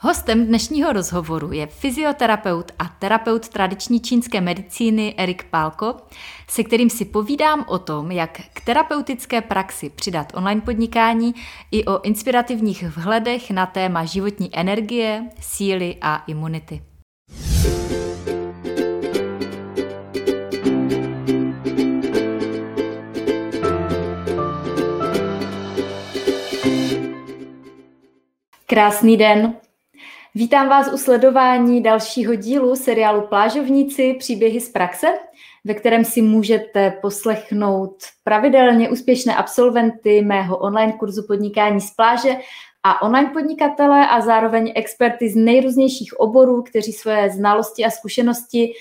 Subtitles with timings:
[0.00, 5.94] Hostem dnešního rozhovoru je fyzioterapeut a terapeut tradiční čínské medicíny Erik Pálko,
[6.48, 11.34] se kterým si povídám o tom, jak k terapeutické praxi přidat online podnikání
[11.70, 16.82] i o inspirativních vhledech na téma životní energie, síly a imunity.
[28.66, 29.54] Krásný den.
[30.38, 35.06] Vítám vás u sledování dalšího dílu seriálu Plážovníci příběhy z praxe,
[35.64, 42.36] ve kterém si můžete poslechnout pravidelně úspěšné absolventy mého online kurzu podnikání z pláže
[42.82, 48.72] a online podnikatele a zároveň experty z nejrůznějších oborů, kteří své znalosti a zkušenosti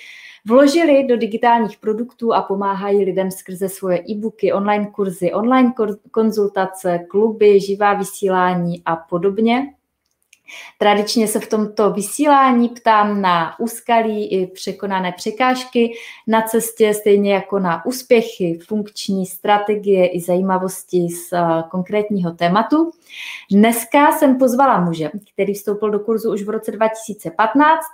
[0.45, 5.73] vložili do digitálních produktů a pomáhají lidem skrze svoje e-booky, online kurzy, online
[6.11, 9.73] konzultace, kluby, živá vysílání a podobně.
[10.77, 15.94] Tradičně se v tomto vysílání ptám na úskalí i překonané překážky
[16.27, 22.91] na cestě, stejně jako na úspěchy, funkční strategie i zajímavosti z eh, konkrétního tématu.
[23.52, 27.85] Dneska jsem pozvala muže, který vstoupil do kurzu už v roce 2015,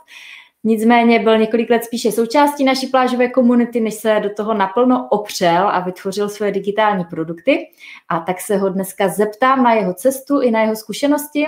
[0.66, 5.68] Nicméně byl několik let spíše součástí naší plážové komunity, než se do toho naplno opřel
[5.68, 7.68] a vytvořil svoje digitální produkty.
[8.10, 11.46] A tak se ho dneska zeptám na jeho cestu i na jeho zkušenosti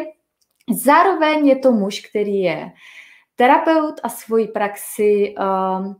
[0.73, 2.71] Zároveň je to muž, který je
[3.35, 5.95] terapeut a svoji praxi um,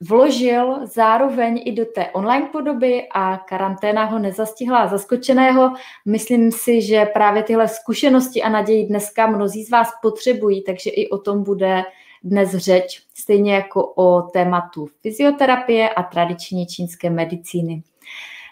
[0.00, 5.72] vložil zároveň i do té online podoby a karanténa ho nezastihla zaskočeného.
[6.06, 11.08] Myslím si, že právě tyhle zkušenosti a naději dneska mnozí z vás potřebují, takže i
[11.08, 11.82] o tom bude
[12.24, 17.82] dnes řeč, stejně jako o tématu fyzioterapie a tradiční čínské medicíny.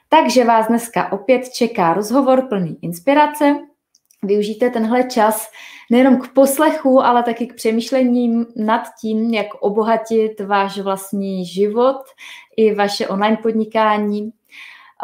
[0.09, 3.57] Takže vás dneska opět čeká rozhovor plný inspirace,
[4.27, 5.51] využijte tenhle čas
[5.91, 12.03] nejenom k poslechu, ale taky k přemýšlení nad tím, jak obohatit váš vlastní život
[12.57, 14.31] i vaše online podnikání.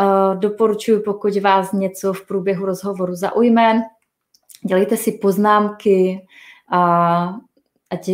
[0.01, 3.83] Eh, doporučuji, pokud vás něco v průběhu rozhovoru zaujme,
[4.69, 6.27] dělejte si poznámky
[6.71, 7.35] a
[7.91, 8.11] ať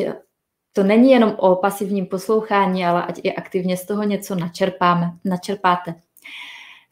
[0.73, 5.95] to není jenom o pasivním poslouchání, ale ať i aktivně z toho něco načerpáme, načerpáte.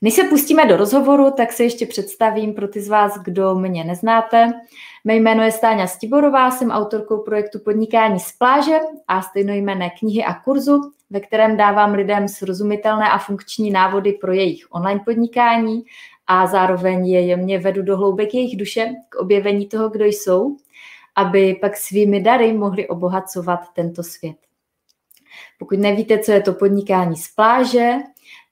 [0.02, 3.84] Než se pustíme do rozhovoru, tak se ještě představím pro ty z vás, kdo mě
[3.84, 4.52] neznáte.
[5.04, 10.34] Mé jméno je Stáňa Stiborová, jsem autorkou projektu Podnikání z pláže a stejnojmené knihy a
[10.34, 15.84] kurzu, ve kterém dávám lidem srozumitelné a funkční návody pro jejich online podnikání
[16.26, 20.56] a zároveň je jemně vedu do hloubek jejich duše k objevení toho, kdo jsou,
[21.16, 24.36] aby pak svými dary mohli obohacovat tento svět.
[25.58, 27.92] Pokud nevíte, co je to podnikání z pláže,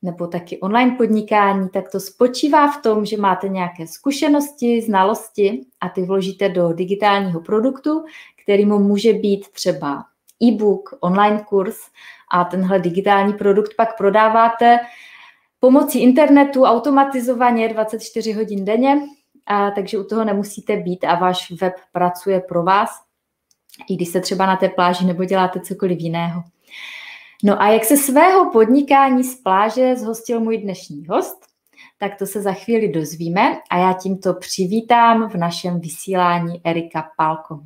[0.04, 5.88] nebo taky online podnikání, tak to spočívá v tom, že máte nějaké zkušenosti, znalosti a
[5.88, 8.04] ty vložíte do digitálního produktu,
[8.42, 10.04] kterým může být třeba
[10.42, 11.76] e-book, online kurz
[12.30, 14.78] a tenhle digitální produkt pak prodáváte
[15.60, 19.00] pomocí internetu automatizovaně 24 hodin denně,
[19.46, 22.90] a takže u toho nemusíte být a váš web pracuje pro vás,
[23.88, 26.42] i když jste třeba na té pláži nebo děláte cokoliv jiného.
[27.42, 31.46] No a jak se svého podnikání z pláže zhostil můj dnešní host,
[31.98, 37.60] tak to se za chvíli dozvíme a já tímto přivítám v našem vysílání Erika Palko.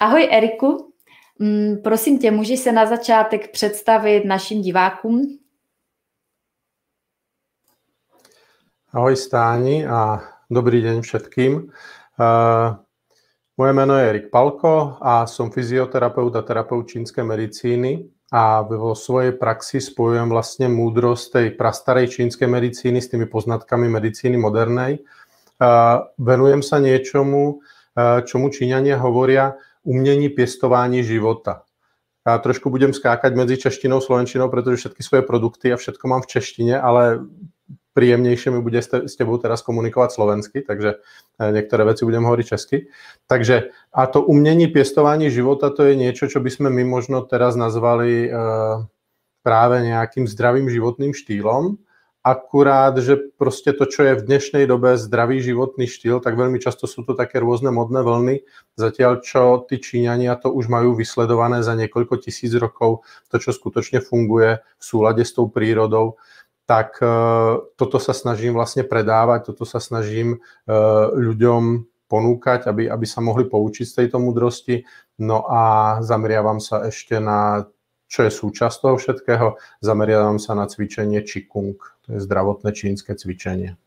[0.00, 0.92] Ahoj Eriku,
[1.38, 5.38] mm, prosím tě, můžeš se na začátek představit našim divákům?
[8.92, 11.54] Ahoj Stáni a dobrý den všetkým.
[11.54, 12.76] Uh,
[13.56, 19.32] moje meno je Erik Palko a som fyzioterapeut a terapeut čínskej medicíny a vo svojej
[19.32, 25.00] praxi spojujem vlastne múdrosť tej prastarej čínskej medicíny s tými poznatkami medicíny modernej.
[26.18, 27.64] Venujem sa niečomu,
[28.28, 29.56] čomu Číňania hovoria
[29.86, 31.62] umení piestování života.
[32.26, 36.22] Já trošku budem skákať medzi češtinou a slovenčinou, pretože všetky svoje produkty a všetko mám
[36.22, 37.22] v češtine, ale
[37.96, 40.94] príjemnejšie mi bude s tebou teraz komunikovat slovensky, takže
[41.40, 42.86] eh, některé věci budem hovoriť česky.
[43.26, 47.56] Takže a to umění pěstování života, to je niečo, čo by sme my možno teraz
[47.56, 48.84] nazvali uh,
[49.40, 51.80] práve nejakým zdravým životným štýlom.
[52.26, 56.90] Akurát, že prostě to, čo je v dnešnej dobe zdravý životný štýl, tak veľmi často
[56.90, 58.42] sú to také rôzne modné vlny,
[58.74, 64.02] zatiaľ čo ty Číňania to už majú vysledované za niekoľko tisíc rokov, to, čo skutočne
[64.02, 66.18] funguje v súlade s tou prírodou,
[66.66, 67.06] tak e,
[67.78, 70.38] toto sa snažím vlastne predávať, toto sa snažím e,
[71.14, 74.82] ľuďom ponúkať, aby, aby sa mohli poučiť z tejto mudrosti.
[75.22, 77.70] No a zameriavam sa ešte na,
[78.10, 79.46] čo je súčasť toho všetkého,
[79.80, 83.78] zameriavam sa na cvičenie Qigong, to je zdravotné čínske cvičenie.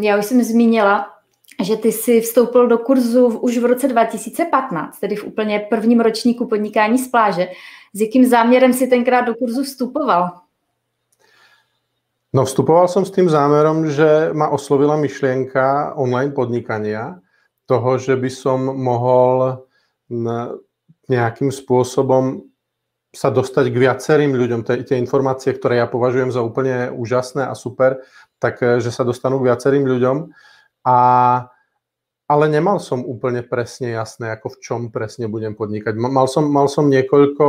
[0.00, 1.10] já už jsem zmínila,
[1.62, 6.46] že ty jsi vstoupil do kurzu už v roce 2015, tedy v úplně prvním ročníku
[6.46, 7.48] podnikání z pláže.
[7.94, 10.30] S jakým záměrem si tenkrát do kurzu vstupoval?
[12.32, 17.16] No vstupoval som s tým zámerom, že ma oslovila myšlienka online podnikania,
[17.68, 19.64] toho, že by som mohol
[21.08, 22.48] nejakým spôsobom
[23.12, 24.60] sa dostať k viacerým ľuďom.
[24.64, 28.04] Tie informácie, ktoré ja považujem za úplne úžasné a super,
[28.36, 30.16] tak eh, že sa dostanú k viacerým ľuďom.
[30.84, 30.98] A,
[32.28, 35.96] ale nemal som úplne presne jasné, ako v čom presne budem podnikať.
[35.96, 37.46] Mal som, mal som niekoľko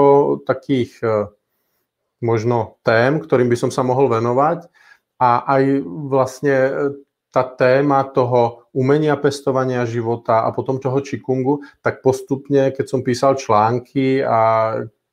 [0.47, 1.27] takých eh,
[2.23, 4.67] možno tém, ktorým by som sa mohol venovať
[5.19, 5.63] a aj
[6.07, 6.71] vlastne e,
[7.31, 13.35] tá téma toho umenia pestovania života a potom toho čikungu, tak postupne, keď som písal
[13.35, 14.39] články a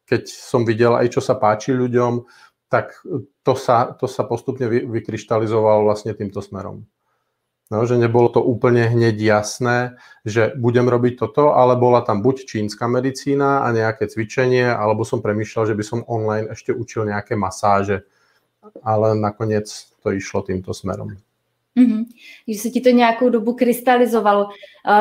[0.06, 2.22] keď som videl aj, čo sa páči ľuďom,
[2.70, 2.94] tak
[3.42, 6.86] to sa, to sa postupne vy, vykryštalizovalo vlastne týmto smerom.
[7.66, 12.46] No, že nebolo to úplne hneď jasné, že budem robiť toto, ale bola tam buď
[12.46, 17.34] čínska medicína a nejaké cvičenie, alebo som premýšľal, že by som online ešte učil nejaké
[17.34, 18.06] masáže,
[18.86, 19.66] ale nakoniec
[19.98, 21.18] to išlo týmto smerom.
[21.76, 22.02] Mm-hmm.
[22.48, 24.48] Že se ti to nějakou dobu krystalizovalo.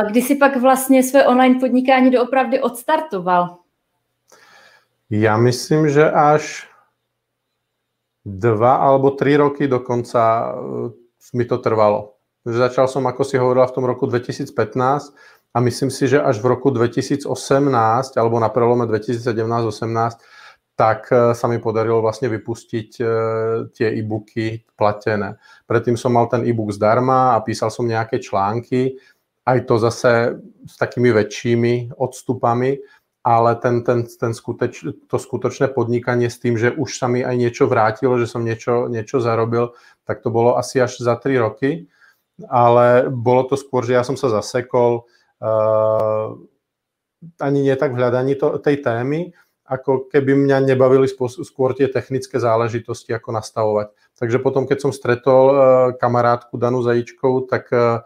[0.10, 3.58] Kdy si pak vlastně své online podnikání doopravdy odstartoval?
[5.10, 6.66] Ja myslím, že až
[8.26, 12.15] dva alebo tri roky dokonca e, mi to trvalo.
[12.46, 14.54] Začal som, ako si hovorila, v tom roku 2015
[15.50, 17.26] a myslím si, že až v roku 2018
[18.22, 20.22] alebo na prelome 2017-18
[20.76, 23.04] tak e, sa mi podarilo vlastne vypustiť e,
[23.72, 25.40] tie e-booky platené.
[25.66, 29.00] Predtým som mal ten e-book zdarma a písal som nejaké články,
[29.48, 30.36] aj to zase
[30.68, 32.78] s takými väčšími odstupami,
[33.26, 37.34] ale ten, ten, ten skuteč, to skutočné podnikanie s tým, že už sa mi aj
[37.40, 39.74] niečo vrátilo, že som niečo, niečo zarobil,
[40.06, 41.90] tak to bolo asi až za 3 roky
[42.44, 45.08] ale bolo to skôr, že ja som sa zasekol
[45.40, 46.36] uh,
[47.40, 49.32] ani nie tak v hľadaní to, tej témy,
[49.66, 53.98] ako keby mňa nebavili skôr tie technické záležitosti, ako nastavovať.
[54.20, 55.58] Takže potom, keď som stretol uh,
[55.98, 58.06] kamarátku Danu Zajíčkovú, tak uh,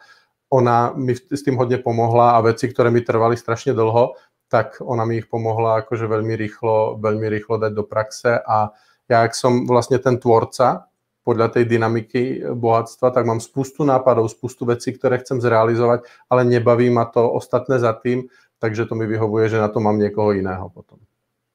[0.49, 4.17] ona mi s tým hodne pomohla a veci, ktoré mi trvali strašne dlho,
[4.49, 8.73] tak ona mi ich pomohla akože veľmi rýchlo, veľmi rýchlo dať do praxe a
[9.09, 10.89] ja, ak som vlastne ten tvorca,
[11.23, 16.89] podľa tej dynamiky bohatstva, tak mám spustu nápadov, spustu vecí, ktoré chcem zrealizovať, ale nebaví
[16.89, 18.27] ma to ostatné za tým,
[18.59, 20.99] takže to mi vyhovuje, že na to mám niekoho iného potom.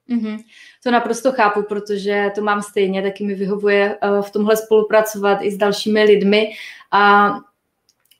[0.09, 0.37] Mm-hmm.
[0.83, 5.51] To naprosto chápu, protože to mám stejně, taky mi vyhovuje uh, v tomhle spolupracovat i
[5.51, 6.51] s dalšími lidmi
[6.91, 7.31] a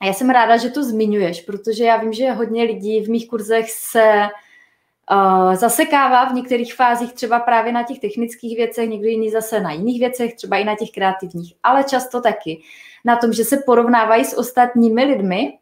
[0.04, 3.70] já jsem ráda, že to zmiňuješ, protože já vím, že hodně lidí v mých kurzech
[3.70, 4.28] se
[5.54, 10.00] zasekává v některých fázích třeba právě na těch technických věcech, někdo jiný zase na jiných
[10.00, 12.62] věcech, třeba i na těch kreativních, ale často taky
[13.04, 15.58] na tom, že se porovnávají s ostatními lidmi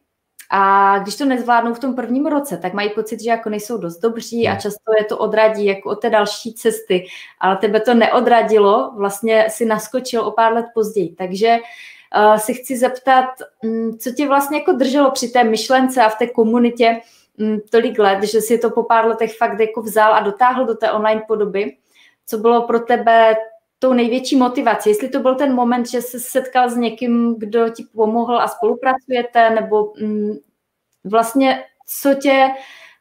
[0.50, 3.98] a když to nezvládnou v tom prvním roce, tak mají pocit, že jako nejsou dost
[3.98, 4.60] dobří a hmm.
[4.60, 7.06] často je to odradí jako od té další cesty,
[7.40, 11.58] ale tebe to neodradilo, vlastně si naskočil o pár let později, takže
[12.16, 13.28] uh, si chci zeptat,
[13.64, 17.00] um, co tě vlastně jako drželo při té myšlence a v té komunitě, Mm,
[17.70, 20.92] tolik let, že si to po pár letech fakt jako vzal a dotáhl do té
[20.92, 21.76] online podoby.
[22.26, 23.36] Co bylo pro tebe
[23.78, 24.88] tou největší motivací?
[24.88, 29.50] Jestli to byl ten moment, že se setkal s někým, kdo ti pomohl a spolupracujete,
[29.50, 30.32] nebo mm,
[31.04, 32.48] vlastně co tě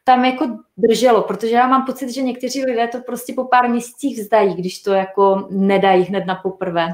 [0.04, 4.18] tam jako drželo, protože já mám pocit, že někteří lidé to prostě po pár měsících
[4.18, 6.88] vzdají, když to jako nedají hned na poprvé.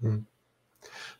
[0.00, 0.24] Hmm.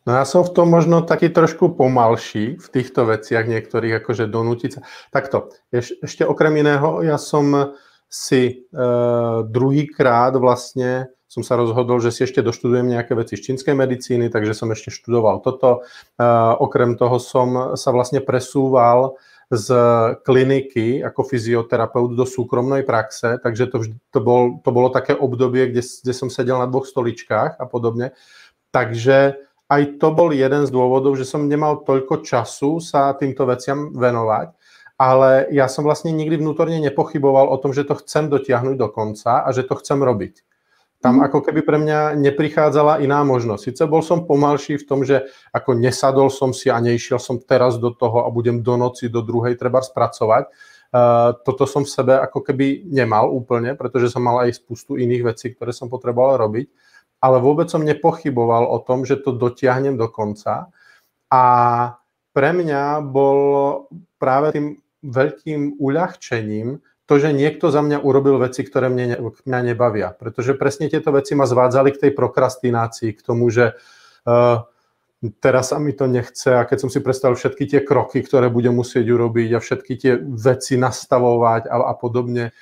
[0.04, 4.70] No ja som v tom možno taký trošku pomalší v týchto veciach niektorých, akože donútiť
[4.76, 4.80] sa.
[5.08, 7.76] Takto, eš, ešte okrem iného, ja som
[8.12, 8.84] si e,
[9.48, 14.54] druhýkrát vlastne som sa rozhodol, že si ešte doštudujem nejaké veci z čínskej medicíny, takže
[14.54, 15.82] som ešte študoval toto.
[16.14, 16.26] E,
[16.62, 19.18] okrem toho som sa vlastne presúval
[19.50, 19.68] z
[20.22, 23.82] kliniky ako fyzioterapeut do súkromnej praxe, takže to,
[24.14, 28.14] to, bol, to bolo také obdobie, kde, kde som sedel na dvoch stoličkách a podobne.
[28.70, 33.96] Takže aj to bol jeden z dôvodov, že som nemal toľko času sa týmto veciam
[33.96, 34.52] venovať,
[35.00, 39.42] ale ja som vlastne nikdy vnútorne nepochyboval o tom, že to chcem dotiahnuť do konca
[39.42, 40.44] a že to chcem robiť.
[41.00, 41.24] Tam mhm.
[41.28, 43.62] ako keby pre mňa neprichádzala iná možnosť.
[43.72, 47.76] Sice bol som pomalší v tom, že ako nesadol som si a neišiel som teraz
[47.76, 50.48] do toho a budem do noci, do druhej treba spracovať.
[50.94, 55.34] Uh, toto som v sebe ako keby nemal úplne, pretože som mal aj spustu iných
[55.34, 56.70] vecí, ktoré som potreboval robiť
[57.24, 60.68] ale vôbec som nepochyboval o tom, že to dotiahnem do konca.
[61.32, 61.44] A
[62.36, 63.88] pre mňa bolo
[64.20, 70.12] práve tým veľkým uľahčením to, že niekto za mňa urobil veci, ktoré mne, mňa nebavia.
[70.12, 73.76] Pretože presne tieto veci ma zvádzali k tej prokrastinácii, k tomu, že
[74.28, 74.64] uh,
[75.40, 78.76] teraz sa mi to nechce a keď som si predstavil všetky tie kroky, ktoré budem
[78.76, 82.56] musieť urobiť a všetky tie veci nastavovať a, a podobne,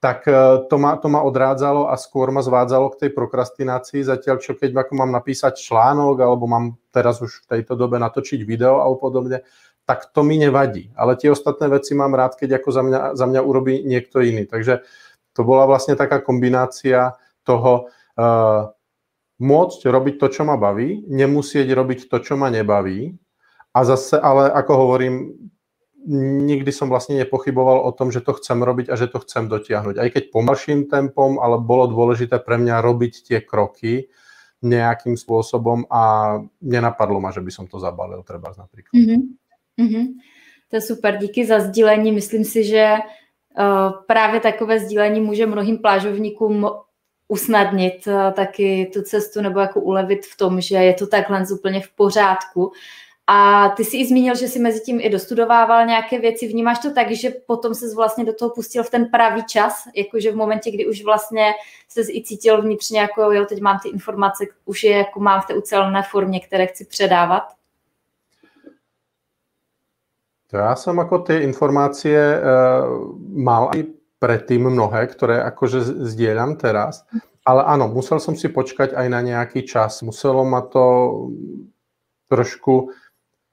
[0.00, 4.36] tak e, to ma, to ma odrádzalo a skôr ma zvádzalo k tej prokrastinácii, zatiaľ
[4.38, 8.84] čo keď ako mám napísať článok alebo mám teraz už v tejto dobe natočiť video
[8.84, 9.40] a podobne,
[9.86, 10.90] tak to mi nevadí.
[10.98, 14.44] Ale tie ostatné veci mám rád, keď ako za mňa, za mňa urobí niekto iný.
[14.44, 14.82] Takže
[15.32, 17.14] to bola vlastne taká kombinácia
[17.46, 17.86] toho
[18.18, 18.74] uh,
[19.38, 23.14] môcť robiť to, čo ma baví, nemusieť robiť to, čo ma nebaví.
[23.76, 25.14] A zase, ale ako hovorím,
[26.46, 29.98] nikdy som vlastne nepochyboval o tom, že to chcem robiť a že to chcem dotiahnuť.
[29.98, 34.06] Aj keď pomalším tempom, ale bolo dôležité pre mňa robiť tie kroky
[34.62, 38.94] nejakým spôsobom a nenapadlo ma, že by som to zabalil treba napríklad.
[38.94, 39.20] Mm-hmm.
[39.80, 40.06] Mm-hmm.
[40.70, 42.12] To je super, díky za sdílení.
[42.12, 42.96] Myslím si, že
[43.58, 46.70] uh, právě takové sdílení může mnohým plážovníkům
[47.28, 51.80] usnadnit uh, taky tu cestu nebo jako ulevit v tom, že je to takhle úplně
[51.80, 52.72] v pořádku
[53.26, 56.46] a ty si i zmínil, že si mezi tím i dostudovával nějaké věci.
[56.46, 60.32] Vnímáš to tak, že potom se vlastně do toho pustil v ten pravý čas, jakože
[60.32, 61.52] v momentě, kdy už vlastně
[61.88, 65.46] se i cítil vnitřně, jako jo, teď mám ty informace, už je jako mám v
[65.46, 67.42] té ucelené formě, které chci předávat?
[70.46, 72.86] To ja som ako tie informácie uh,
[73.18, 73.82] mal aj
[74.22, 77.02] predtým mnohé, ktoré akože zdieľam teraz,
[77.42, 80.06] ale áno, musel som si počkať aj na nejaký čas.
[80.06, 80.86] Muselo ma to
[82.30, 82.94] trošku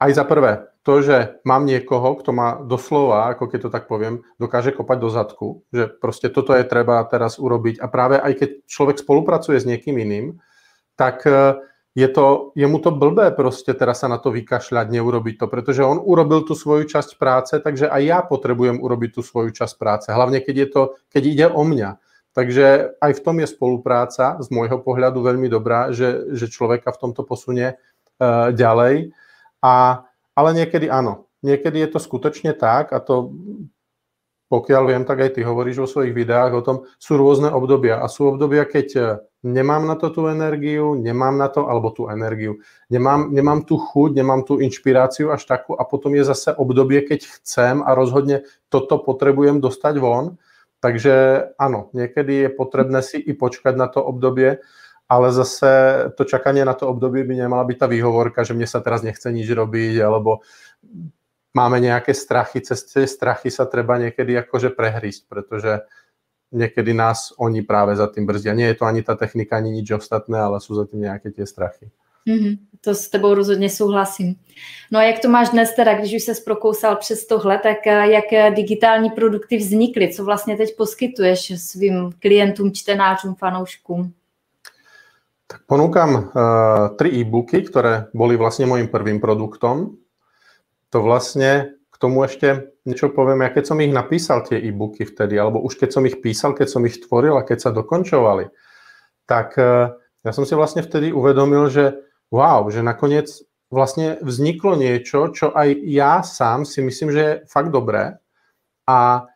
[0.00, 4.20] aj za prvé, to, že mám niekoho, kto ma doslova, ako keď to tak poviem,
[4.36, 8.50] dokáže kopať do zadku, že proste toto je treba teraz urobiť a práve aj keď
[8.68, 10.36] človek spolupracuje s niekým iným,
[11.00, 11.56] tak e,
[11.96, 15.80] je, to, je mu to blbé proste teraz sa na to vykašľať, neurobiť to, pretože
[15.80, 20.06] on urobil tú svoju časť práce, takže aj ja potrebujem urobiť tú svoju časť práce,
[20.12, 22.02] hlavne keď, je to, keď ide o mňa.
[22.34, 27.00] Takže aj v tom je spolupráca z môjho pohľadu veľmi dobrá, že, že človeka v
[27.08, 29.14] tomto posunie uh, ďalej.
[29.64, 30.04] A,
[30.36, 31.32] ale niekedy áno.
[31.40, 33.32] Niekedy je to skutočne tak a to
[34.54, 37.98] pokiaľ viem, tak aj ty hovoríš vo svojich videách o tom, sú rôzne obdobia.
[37.98, 39.02] A sú obdobia, keď e,
[39.42, 44.14] nemám na to tú energiu, nemám na to, alebo tú energiu, nemám, nemám tú chuť,
[44.14, 49.00] nemám tú inšpiráciu až takú a potom je zase obdobie, keď chcem a rozhodne toto
[49.02, 50.38] potrebujem dostať von.
[50.78, 51.14] Takže
[51.56, 54.60] áno, niekedy je potrebné si i počkať na to obdobie
[55.08, 55.70] ale zase
[56.16, 59.28] to čakanie na to obdobie by nemala byť tá výhovorka, že mne sa teraz nechce
[59.28, 60.40] nič robiť, alebo
[61.54, 65.84] máme nejaké strachy, cez tie strachy sa treba niekedy akože prehrísť, pretože
[66.54, 68.54] niekedy nás oni práve za tým brzdia.
[68.54, 71.46] Nie je to ani ta technika, ani nič ostatné, ale sú za tým nějaké tie
[71.46, 71.90] strachy.
[72.28, 74.36] Mm-hmm, to s tebou rozhodně souhlasím.
[74.90, 78.06] No a jak to máš dnes teda, když už se prokousal přes tohle, tak eh,
[78.10, 80.12] jak digitální produkty vznikly?
[80.12, 84.12] Co vlastně teď poskytuješ svým klientům, čtenářům, fanouškům?
[85.44, 90.00] Tak ponúkam uh, tri e-booky, ktoré boli vlastne môjim prvým produktom.
[90.88, 95.36] To vlastne k tomu ešte niečo poviem, ja keď som ich napísal, tie e-booky vtedy,
[95.36, 98.48] alebo už keď som ich písal, keď som ich tvoril a keď sa dokončovali,
[99.28, 99.92] tak uh,
[100.24, 102.00] ja som si vlastne vtedy uvedomil, že
[102.32, 103.28] wow, že nakoniec
[103.68, 108.16] vlastne vzniklo niečo, čo aj ja sám si myslím, že je fakt dobré
[108.88, 109.28] a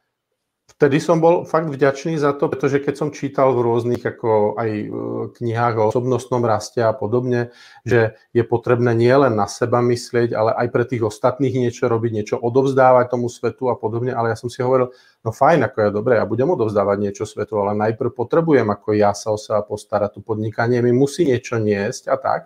[0.69, 4.71] vtedy som bol fakt vďačný za to, pretože keď som čítal v rôznych ako aj
[4.71, 4.87] e,
[5.41, 7.57] knihách o osobnostnom raste a podobne,
[7.89, 12.37] že je potrebné nielen na seba myslieť, ale aj pre tých ostatných niečo robiť, niečo
[12.37, 14.93] odovzdávať tomu svetu a podobne, ale ja som si hovoril,
[15.25, 19.17] no fajn, ako je dobré, ja budem odovzdávať niečo svetu, ale najprv potrebujem ako ja
[19.17, 22.41] sa o seba postarať, tu podnikanie mi musí niečo niesť a tak.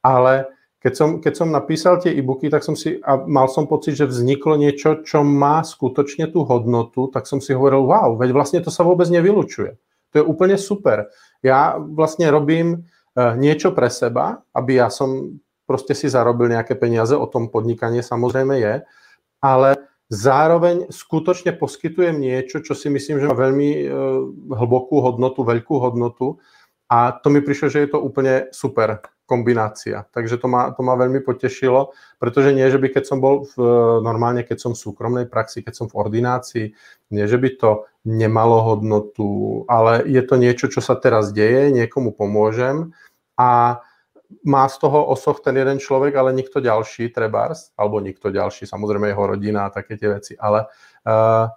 [0.00, 4.00] Ale keď som, keď som napísal tie e-booky, tak som si, a mal som pocit,
[4.00, 8.60] že vzniklo niečo, čo má skutočne tú hodnotu, tak som si hovoril, wow, veď vlastne
[8.64, 9.76] to sa vôbec nevylučuje.
[10.10, 11.12] To je úplne super.
[11.44, 15.36] Ja vlastne robím uh, niečo pre seba, aby ja som
[15.68, 18.74] proste si zarobil nejaké peniaze, o tom podnikanie samozrejme je,
[19.44, 19.76] ale
[20.08, 23.84] zároveň skutočne poskytujem niečo, čo si myslím, že má veľmi uh,
[24.56, 26.40] hlbokú hodnotu, veľkú hodnotu
[26.90, 28.98] a to mi prišlo, že je to úplne super
[29.30, 30.02] kombinácia.
[30.10, 33.62] Takže to ma, to ma veľmi potešilo, pretože nie, že by keď som bol v,
[34.02, 36.66] normálne, keď som v súkromnej praxi, keď som v ordinácii,
[37.14, 42.10] nie, že by to nemalo hodnotu, ale je to niečo, čo sa teraz deje, niekomu
[42.10, 42.90] pomôžem
[43.38, 43.78] a
[44.42, 49.10] má z toho osoch ten jeden človek, ale nikto ďalší, trebárs, alebo nikto ďalší, samozrejme
[49.10, 50.66] jeho rodina a také tie veci, ale
[51.06, 51.50] uh,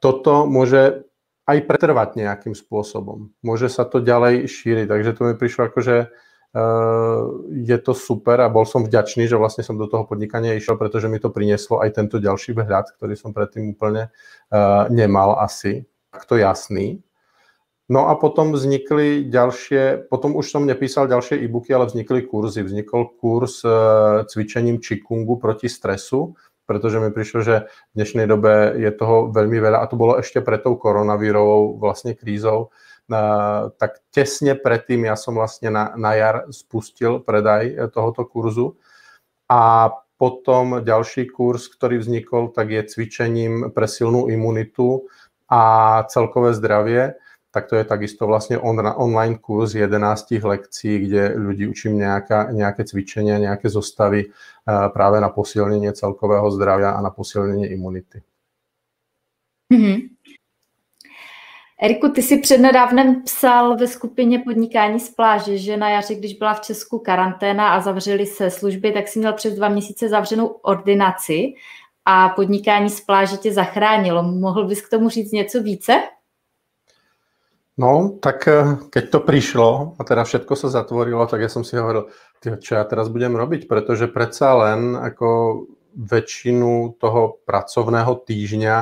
[0.00, 1.08] toto môže
[1.44, 3.32] aj pretrvať nejakým spôsobom.
[3.44, 5.96] Môže sa to ďalej šíriť, takže to mi prišlo ako, že
[6.54, 7.22] Eh,
[7.66, 11.10] je to super a bol som vďačný, že vlastne som do toho podnikania išiel, pretože
[11.10, 14.14] mi to prinieslo aj tento ďalší vhľad, ktorý som predtým úplne
[14.54, 15.82] uh, nemal asi.
[16.14, 17.02] Takto jasný.
[17.90, 22.62] No a potom vznikly ďalšie, potom už som nepísal ďalšie e-booky, ale vznikly kurzy.
[22.64, 23.68] Vznikol kurz e,
[24.24, 26.32] cvičením Qigongu proti stresu,
[26.64, 30.40] pretože mi prišlo, že v dnešnej dobe je toho veľmi veľa a to bolo ešte
[30.40, 32.72] pred tou koronavírovou vlastne krízou.
[33.08, 33.18] E,
[33.76, 38.76] tak tesne predtým ja som vlastne na, na jar spustil predaj tohoto kurzu
[39.48, 45.10] a potom ďalší kurz, ktorý vznikol, tak je cvičením pre silnú imunitu
[45.50, 47.18] a celkové zdravie
[47.54, 52.82] tak to je takisto vlastne on, online kurz 11 lekcií, kde ľudí učím nejaká, nejaké
[52.82, 58.18] cvičenia, nejaké zostavy uh, práve na posilnenie celkového zdravia a na posilnenie imunity.
[59.70, 59.98] Mm-hmm.
[61.82, 66.54] Eriku, ty si přednedávnem psal ve skupině Podnikání z pláže, že na jaře, když byla
[66.54, 71.54] v Česku karanténa a zavřeli se služby, tak si měl přes dva měsíce zavřenou ordinaci
[72.04, 74.22] a podnikání z pláže tě zachránilo.
[74.22, 76.02] Mohl bys k tomu říct něco více?
[77.74, 81.74] No, tak eh, keď to prišlo a teda všetko sa zatvorilo, tak ja som si
[81.74, 82.06] hovoril,
[82.38, 85.28] čo ja teraz budem robiť, pretože predsa len ako
[85.94, 88.76] väčšinu toho pracovného týždňa,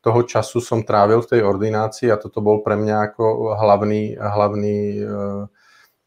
[0.00, 4.78] toho času som trávil v tej ordinácii a toto bol pre mňa ako hlavný, hlavný
[4.96, 5.44] eh,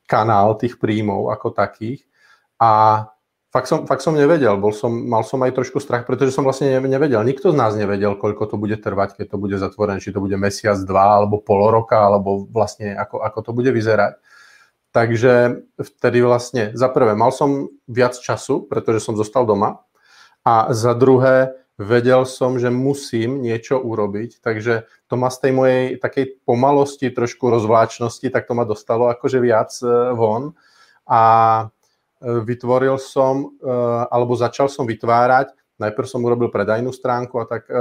[0.10, 2.10] kanál tých príjmov ako takých.
[2.57, 3.05] A
[3.51, 6.79] fakt som, fakt som nevedel, bol som, mal som aj trošku strach, pretože som vlastne
[6.79, 10.24] nevedel, nikto z nás nevedel, koľko to bude trvať, keď to bude zatvorené, či to
[10.24, 14.15] bude mesiac, dva, alebo pol roka, alebo vlastne ako, ako to bude vyzerať.
[14.91, 19.84] Takže vtedy vlastne, za prvé, mal som viac času, pretože som zostal doma.
[20.43, 25.84] A za druhé, vedel som, že musím niečo urobiť, takže to ma z tej mojej
[25.96, 30.60] takej pomalosti, trošku rozvláčnosti, tak to ma dostalo akože viac eh, von.
[31.08, 31.22] A
[32.21, 33.73] vytvoril som, e,
[34.07, 35.51] alebo začal som vytvárať,
[35.81, 37.73] najprv som urobil predajnú stránku a tak e,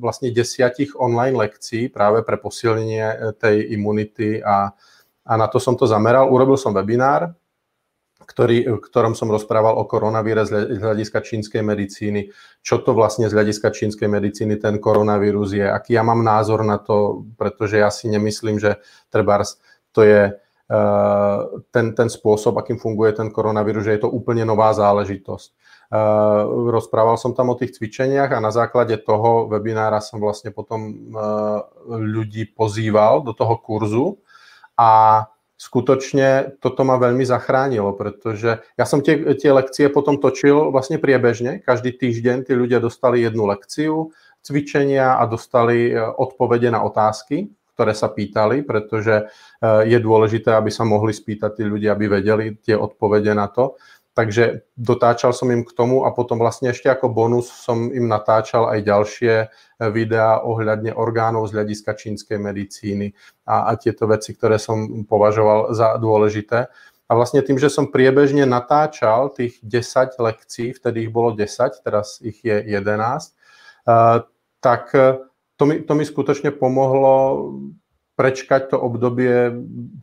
[0.00, 4.72] vlastne desiatich online lekcií práve pre posilnenie tej imunity a,
[5.28, 6.32] a na to som to zameral.
[6.32, 7.36] Urobil som webinár,
[8.24, 12.32] ktorý, v ktorom som rozprával o koronavíre z hľadiska čínskej medicíny,
[12.62, 16.78] čo to vlastne z hľadiska čínskej medicíny ten koronavírus je, aký ja mám názor na
[16.78, 18.80] to, pretože ja si nemyslím, že
[19.12, 19.58] trebárs
[19.92, 20.32] to je
[21.70, 25.50] ten, ten spôsob, akým funguje ten koronavírus, že je to úplne nová záležitosť.
[25.92, 30.88] Eh, rozprával som tam o tých cvičeniach a na základe toho webinára som vlastne potom
[30.88, 34.06] eh, ľudí pozýval do toho kurzu
[34.72, 35.28] a
[35.60, 41.60] skutočne toto ma veľmi zachránilo, pretože ja som tie, tie lekcie potom točil vlastne priebežne.
[41.60, 48.12] Každý týždeň tí ľudia dostali jednu lekciu, cvičenia a dostali odpovede na otázky ktoré sa
[48.12, 53.32] pýtali, pretože eh, je dôležité, aby sa mohli spýtať tí ľudia, aby vedeli tie odpovede
[53.32, 53.80] na to.
[54.12, 58.68] Takže dotáčal som im k tomu a potom vlastne ešte ako bonus som im natáčal
[58.68, 59.48] aj ďalšie eh,
[59.88, 63.16] videá ohľadne orgánov z hľadiska čínskej medicíny
[63.48, 66.68] a, a tieto veci, ktoré som považoval za dôležité.
[67.08, 72.24] A vlastne tým, že som priebežne natáčal tých 10 lekcií, vtedy ich bolo 10, teraz
[72.24, 73.36] ich je 11,
[73.84, 74.24] uh,
[74.64, 74.96] tak
[75.62, 77.46] to mi, to mi skutočne pomohlo
[78.18, 79.54] prečkať to obdobie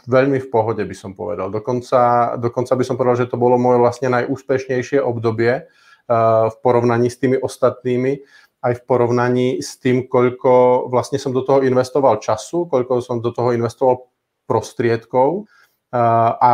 [0.07, 1.51] veľmi v pohode, by som povedal.
[1.51, 7.11] Dokonca, dokonca by som povedal, že to bolo moje vlastne najúspešnejšie obdobie uh, v porovnaní
[7.11, 8.23] s tými ostatnými,
[8.63, 13.35] aj v porovnaní s tým, koľko vlastne som do toho investoval času, koľko som do
[13.35, 14.07] toho investoval
[14.47, 16.51] prostriedkov uh, a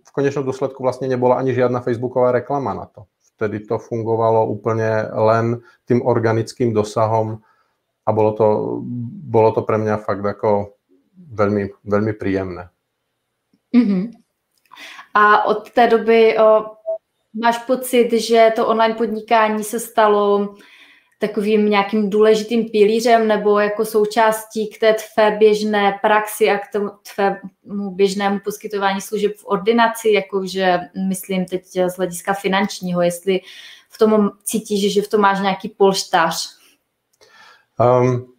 [0.00, 3.04] v konečnom dôsledku vlastne nebola ani žiadna facebooková reklama na to.
[3.36, 7.44] Vtedy to fungovalo úplne len tým organickým dosahom
[8.06, 8.46] a bolo to,
[9.24, 10.76] bolo to pre mňa fakt ako
[11.16, 12.68] veľmi, veľmi príjemné.
[13.74, 14.12] Mm-hmm.
[15.14, 16.64] A od té doby o,
[17.34, 20.54] máš pocit, že to online podnikání se stalo
[21.18, 26.90] takovým nějakým důležitým pilířem nebo jako součástí k té tvé běžné praxi a k tomu
[27.14, 33.40] tvému běžnému poskytování služeb v ordinaci, jakože myslím teď z hlediska finančního, jestli
[33.90, 36.63] v tom cítíš, že v tom máš nějaký polštář?
[37.74, 38.34] Um,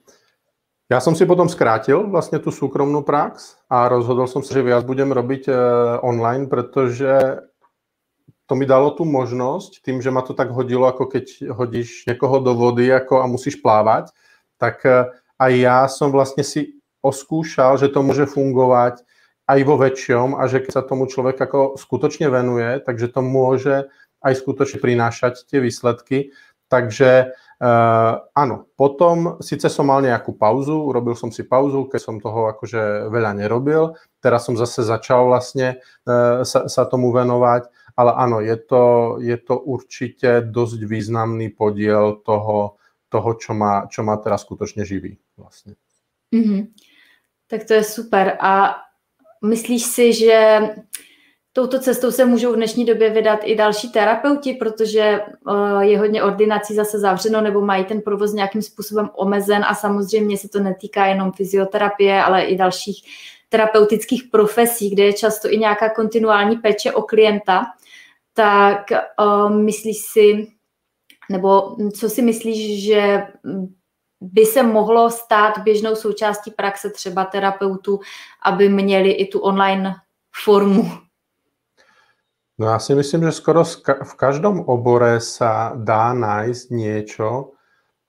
[0.85, 4.85] ja som si potom skrátil vlastne tú súkromnú prax a rozhodol som sa, že viac
[4.85, 5.57] budem robiť uh,
[6.05, 7.41] online, pretože
[8.45, 12.37] to mi dalo tú možnosť, tým, že ma to tak hodilo, ako keď hodíš niekoho
[12.39, 14.13] do vody ako a musíš plávať,
[14.61, 15.09] tak uh,
[15.41, 19.01] aj ja som vlastne si oskúšal, že to môže fungovať
[19.45, 23.85] aj vo väčšom a že keď sa tomu človek ako skutočne venuje, takže to môže
[24.25, 26.33] aj skutočne prinášať tie výsledky.
[26.65, 32.15] Takže Uh, áno, potom síce som mal nejakú pauzu, urobil som si pauzu, keď som
[32.19, 38.11] toho akože veľa nerobil, teraz som zase začal vlastne uh, sa, sa tomu venovať, ale
[38.11, 38.83] áno, je to,
[39.23, 42.75] je to určite dosť významný podiel toho,
[43.07, 45.15] toho čo, ma, čo ma teraz skutočne živí.
[45.39, 45.79] Vlastne.
[46.35, 46.61] Mm-hmm.
[47.47, 48.35] Tak to je super.
[48.35, 48.83] A
[49.39, 50.37] myslíš si, že
[51.55, 56.23] touto cestou se můžou v dnešní době vydat i další terapeuti, protože uh, je hodně
[56.23, 61.05] ordinací zase zavřeno nebo mají ten provoz nějakým způsobem omezen a samozřejmě se to netýká
[61.05, 63.03] jenom fyzioterapie, ale i dalších
[63.49, 67.65] terapeutických profesí, kde je často i nějaká kontinuální péče o klienta,
[68.33, 68.81] tak
[69.21, 70.47] uh, myslíš si,
[71.31, 73.27] nebo co si myslíš, že
[74.21, 77.99] by se mohlo stát běžnou součástí praxe třeba terapeutů,
[78.43, 79.95] aby měli i tu online
[80.43, 81.04] formu?
[82.55, 87.51] No ja si myslím, že skoro v každom obore sa dá nájsť niečo,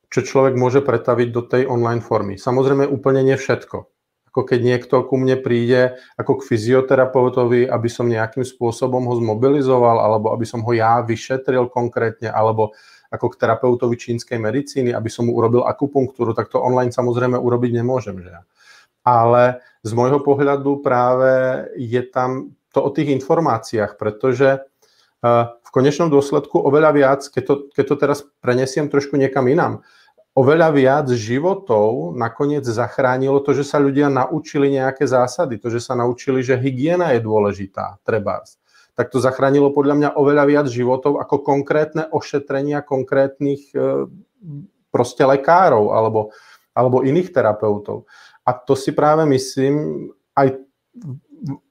[0.06, 2.38] čo človek môže pretaviť do tej online formy.
[2.38, 3.90] Samozrejme úplne nie všetko.
[4.30, 9.98] Ako keď niekto ku mne príde ako k fyzioterapeutovi, aby som nejakým spôsobom ho zmobilizoval,
[9.98, 12.70] alebo aby som ho ja vyšetril konkrétne, alebo
[13.10, 17.82] ako k terapeutovi čínskej medicíny, aby som mu urobil akupunktúru, tak to online samozrejme urobiť
[17.82, 18.22] nemôžem.
[18.22, 18.46] Že.
[19.02, 26.12] Ale z môjho pohľadu práve je tam to o tých informáciách, pretože eh, v konečnom
[26.12, 29.80] dôsledku oveľa viac, keď to, keď to teraz prenesiem trošku niekam inám,
[30.36, 35.96] oveľa viac životov nakoniec zachránilo to, že sa ľudia naučili nejaké zásady, to, že sa
[35.96, 38.60] naučili, že hygiena je dôležitá, trebárs.
[38.92, 44.04] Tak to zachránilo podľa mňa oveľa viac životov ako konkrétne ošetrenia konkrétnych eh,
[44.92, 46.36] proste lekárov alebo,
[46.76, 48.04] alebo iných terapeutov.
[48.44, 50.60] A to si práve myslím, aj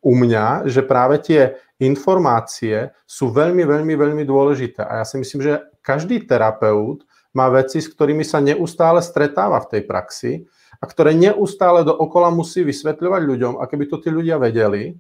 [0.02, 4.86] u mňa, že práve tie informácie sú veľmi, veľmi, veľmi dôležité.
[4.86, 7.04] A ja si myslím, že každý terapeut
[7.36, 10.32] má veci, s ktorými sa neustále stretáva v tej praxi
[10.80, 13.54] a ktoré neustále dookola musí vysvetľovať ľuďom.
[13.60, 14.96] A keby to tí ľudia vedeli,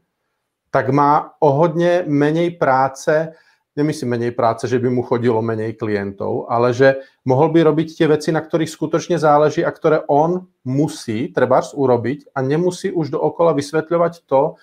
[0.67, 3.32] tak má o hodne menej práce
[3.75, 8.07] nemyslím menej práce, že by mu chodilo menej klientov, ale že mohol by robiť tie
[8.07, 13.51] veci, na ktorých skutočne záleží a ktoré on musí trebárs urobiť a nemusí už dookola
[13.53, 14.55] vysvetľovať to,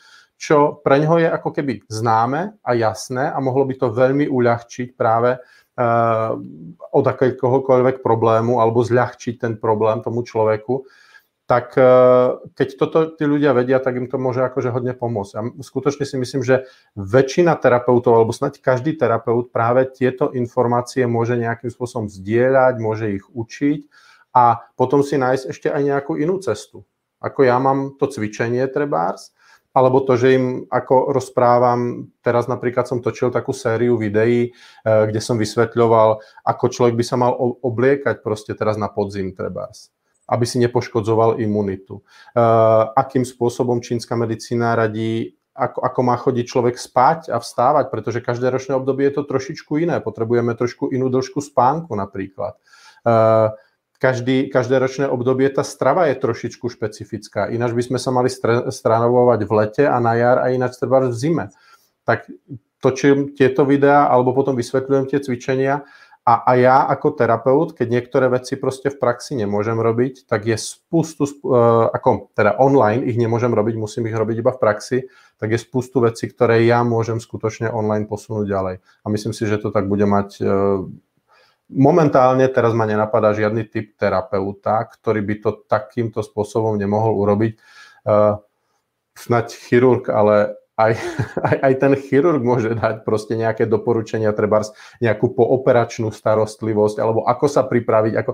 [0.42, 4.98] čo pre ňoho je ako keby známe a jasné a mohlo by to veľmi uľahčiť
[4.98, 6.30] práve uh,
[6.90, 10.82] od akéhokoľvek problému alebo zľahčiť ten problém tomu človeku
[11.46, 11.84] tak e,
[12.54, 15.32] keď toto tí ľudia vedia, tak im to môže akože hodne pomôcť.
[15.36, 21.34] A skutočne si myslím, že väčšina terapeutov, alebo snať každý terapeut práve tieto informácie môže
[21.34, 23.80] nejakým spôsobom zdieľať, môže ich učiť
[24.32, 26.86] a potom si nájsť ešte aj nejakú inú cestu.
[27.22, 29.34] Ako ja mám to cvičenie trebárs,
[29.72, 34.50] alebo to, že im ako rozprávam, teraz napríklad som točil takú sériu videí, e,
[34.84, 39.90] kde som vysvetľoval, ako človek by sa mal obliekať proste teraz na podzim trebárs
[40.28, 42.00] aby si nepoškodzoval imunitu.
[42.32, 48.24] Uh, akým spôsobom čínska medicína radí, ako, ako má chodiť človek spať a vstávať, pretože
[48.24, 50.00] každé ročné obdobie je to trošičku iné.
[50.00, 52.56] Potrebujeme trošku inú dĺžku spánku napríklad.
[53.04, 53.52] Uh,
[54.02, 57.46] každý, každé ročné obdobie tá strava je trošičku špecifická.
[57.46, 58.26] Ináč by sme sa mali
[58.66, 61.54] stranovovať v lete a na jar a ináč treba v zime.
[62.02, 62.26] Tak
[62.82, 65.86] točím tieto videá alebo potom vysvetľujem tie cvičenia
[66.22, 70.54] a, a ja ako terapeut, keď niektoré veci proste v praxi nemôžem robiť, tak je
[70.54, 74.98] spustu, uh, ako teda online ich nemôžem robiť, musím ich robiť iba v praxi,
[75.42, 78.76] tak je spustu vecí, ktoré ja môžem skutočne online posunúť ďalej.
[79.02, 80.86] A myslím si, že to tak bude mať uh,
[81.66, 87.58] momentálne, teraz ma nenapadá žiadny typ terapeuta, ktorý by to takýmto spôsobom nemohol urobiť.
[88.06, 88.38] Uh,
[89.12, 90.92] snať chirurg, ale aj,
[91.48, 94.64] aj, aj ten chirurg môže dať proste nejaké doporučenia, treba
[95.02, 98.14] nejakú pooperačnú starostlivosť, alebo ako sa pripraviť.
[98.16, 98.32] Ako,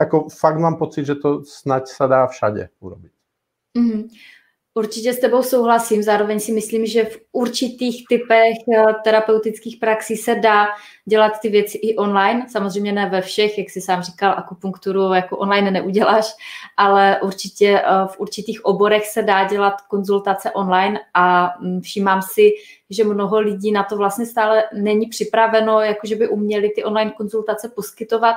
[0.00, 3.12] ako fakt mám pocit, že to snať sa dá všade urobiť.
[3.74, 4.02] Mm-hmm.
[4.76, 10.34] Určitě s tebou souhlasím, zároveň si myslím, že v určitých typech eh, terapeutických praxí se
[10.34, 10.66] dá
[11.04, 12.46] dělat ty věci i online.
[12.48, 16.34] Samozřejmě ne ve všech, jak si sám říkal, akupunkturu jako online neuděláš,
[16.76, 22.50] ale určitě eh, v určitých oborech se dá dělat konzultace online a mm, všímám si,
[22.90, 27.68] že mnoho lidí na to vlastně stále není připraveno, jakože by uměli ty online konzultace
[27.68, 28.36] poskytovat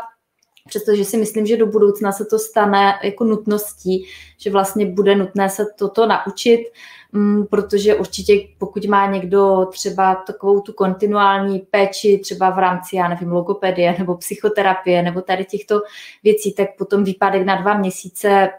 [0.67, 4.05] přestože si myslím, že do budoucna se to stane jako nutností,
[4.37, 6.65] že vlastně bude nutné se toto naučit,
[7.11, 13.07] mm, protože určitě pokud má někdo třeba takovou tu kontinuální péči třeba v rámci, já
[13.07, 15.81] nevím, logopedie nebo psychoterapie nebo tady těchto
[16.23, 18.49] věcí, tak potom výpadek na dva měsíce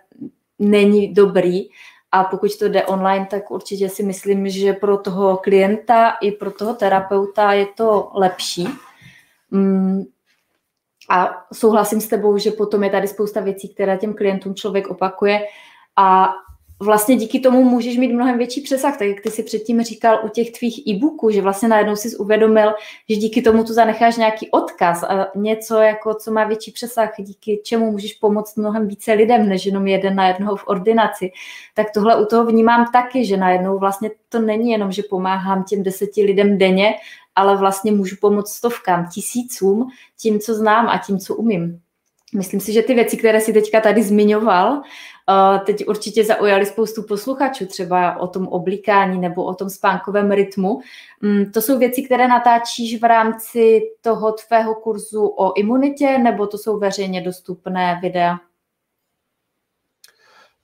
[0.59, 1.69] není dobrý.
[2.13, 6.51] A pokud to jde online, tak určitě si myslím, že pro toho klienta i pro
[6.51, 8.69] toho terapeuta je to lepší.
[11.09, 15.41] A souhlasím s tebou, že potom je tady spousta věcí, které těm klientům člověk opakuje
[15.97, 16.29] a
[16.81, 20.29] vlastně díky tomu můžeš mít mnohem větší přesah, tak jak ty si předtím říkal u
[20.29, 22.75] těch tvých e-booků, že vlastně najednou si uvědomil,
[23.09, 27.61] že díky tomu tu zanecháš nějaký odkaz a něco, jako, co má větší přesah, díky
[27.65, 31.31] čemu můžeš pomoct mnohem více lidem, než jenom jeden na jednoho v ordinaci.
[31.75, 35.83] Tak tohle u toho vnímám taky, že najednou vlastně to není jenom, že pomáhám těm
[35.83, 36.95] deseti lidem denně,
[37.39, 39.89] ale vlastně můžu pomoct stovkám, tisícům
[40.21, 41.81] tím, co znám a tím, co umím.
[42.35, 47.03] Myslím si, že ty věci, které si teďka tady zmiňoval, eh, teď určitě zaujali spoustu
[47.03, 50.81] posluchačů, třeba o tom oblíkání nebo o tom spánkovém rytmu.
[51.23, 56.59] Mm, to jsou věci, které natáčíš v rámci toho tvého kurzu o imunitě, nebo to
[56.59, 58.39] jsou veřejně dostupné videa?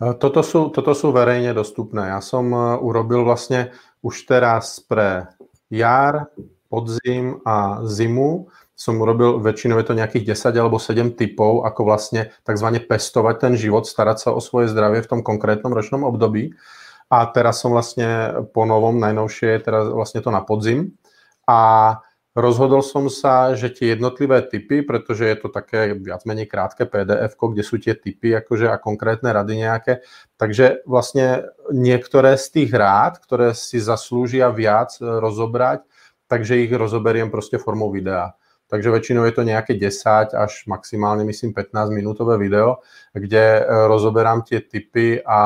[0.02, 2.10] Eh, toto sú, toto sú verejne dostupné.
[2.10, 3.70] Ja som eh, urobil vlastne
[4.02, 5.30] už teraz pre
[5.70, 6.28] jar,
[6.74, 12.34] podzim a zimu som urobil, väčšinou je to nejakých 10 alebo 7 typov, ako vlastne
[12.42, 12.68] tzv.
[12.82, 16.58] pestovať ten život, starať sa o svoje zdravie v tom konkrétnom ročnom období.
[17.06, 20.98] A teraz som vlastne po novom, najnovšie je teraz vlastne to na podzim.
[21.46, 22.02] A
[22.34, 27.38] rozhodol som sa, že tie jednotlivé typy, pretože je to také viac menej krátke pdf
[27.38, 30.02] kde sú tie typy akože a konkrétne rady nejaké,
[30.34, 35.86] takže vlastne niektoré z tých rád, ktoré si zaslúžia viac rozobrať,
[36.26, 38.34] takže ich rozoberiem proste formou videa
[38.74, 42.82] takže väčšinou je to nejaké 10 až maximálne, myslím, 15 minútové video,
[43.12, 45.38] kde e, rozoberám tie typy a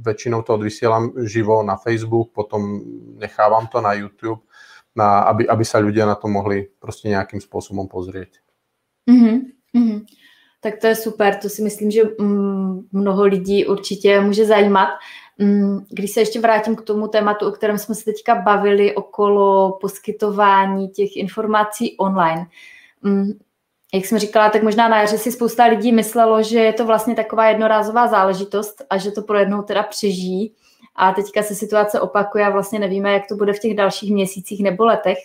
[0.00, 2.80] väčšinou to odvysielam živo na Facebook, potom
[3.18, 4.40] nechávam to na YouTube,
[4.96, 8.28] na, aby, aby sa ľudia na to mohli prostě nějakým způsobem pozrieť.
[9.10, 9.40] Mm-hmm.
[9.76, 10.00] Mm-hmm.
[10.60, 14.88] Tak to je super, to si myslím, že mm, mnoho lidí určitě může zajímat.
[15.38, 19.78] Mm, když se ještě vrátím k tomu tématu, o kterém jsme se teďka bavili, okolo
[19.80, 22.46] poskytování těch informací online.
[23.02, 23.32] Mm,
[23.94, 27.14] jak jsem říkala, tak možná na jaře si spousta lidí myslelo, že je to vlastně
[27.14, 30.54] taková jednorázová záležitost a že to pro jednou teda přežijí.
[30.96, 34.62] A teďka se situace opakuje a vlastně nevíme, jak to bude v těch dalších měsících
[34.62, 35.18] nebo letech.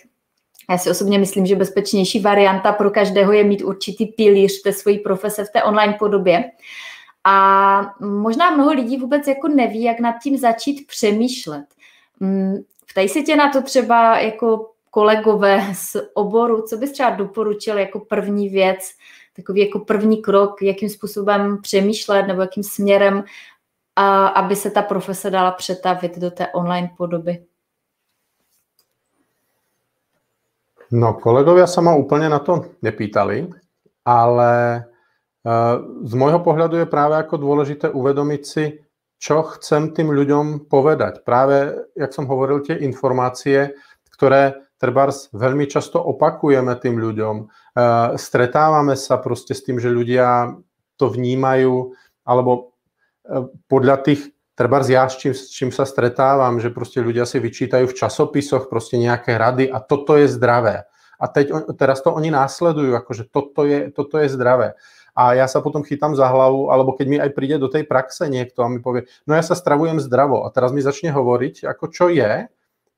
[0.70, 4.94] Já si osobně myslím, že bezpečnější varianta pro každého je mít určitý pilíř té své
[4.98, 6.44] profese v té online podobě.
[7.24, 11.64] A možná mnoho lidí vůbec jako neví, jak nad tím začít přemýšlet.
[12.20, 12.56] Mm,
[12.90, 18.00] ptají se tě na to třeba jako kolegové z oboru, co bys třeba doporučil jako
[18.00, 18.78] první věc,
[19.36, 23.24] takový jako první krok, jakým způsobem přemýšlet nebo jakým směrem,
[23.96, 27.44] a aby se ta profese dala přetavit do té online podoby?
[30.90, 33.44] No, kolegovia sa ma úplne na to nepýtali,
[34.08, 34.84] ale
[36.04, 38.64] z môjho pohľadu je práve ako dôležité uvedomiť si,
[39.18, 41.26] čo chcem tým ľuďom povedať.
[41.26, 43.74] Práve, jak som hovoril, tie informácie,
[44.14, 47.50] ktoré trebárs veľmi často opakujeme tým ľuďom.
[48.14, 50.54] Stretávame sa proste s tým, že ľudia
[50.94, 52.78] to vnímajú, alebo
[53.66, 57.90] podľa tých, trebárs ja s čím, s čím sa stretávam, že proste ľudia si vyčítajú
[57.90, 60.86] v časopisoch proste nejaké rady a toto je zdravé.
[61.18, 64.78] A teď, teraz to oni následujú, akože toto je, toto je zdravé
[65.18, 68.30] a ja sa potom chytám za hlavu, alebo keď mi aj príde do tej praxe
[68.30, 71.84] niekto a mi povie, no ja sa stravujem zdravo a teraz mi začne hovoriť, ako
[71.90, 72.46] čo je,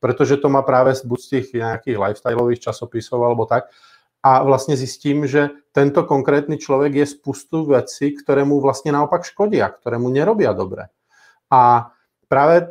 [0.04, 3.72] pretože to má práve buď z tých nejakých lifestyleových časopisov alebo tak,
[4.20, 9.72] a vlastne zistím, že tento konkrétny človek je spustu veci, ktoré mu vlastne naopak škodia,
[9.72, 10.92] ktoré mu nerobia dobre.
[11.48, 11.88] A
[12.28, 12.68] práve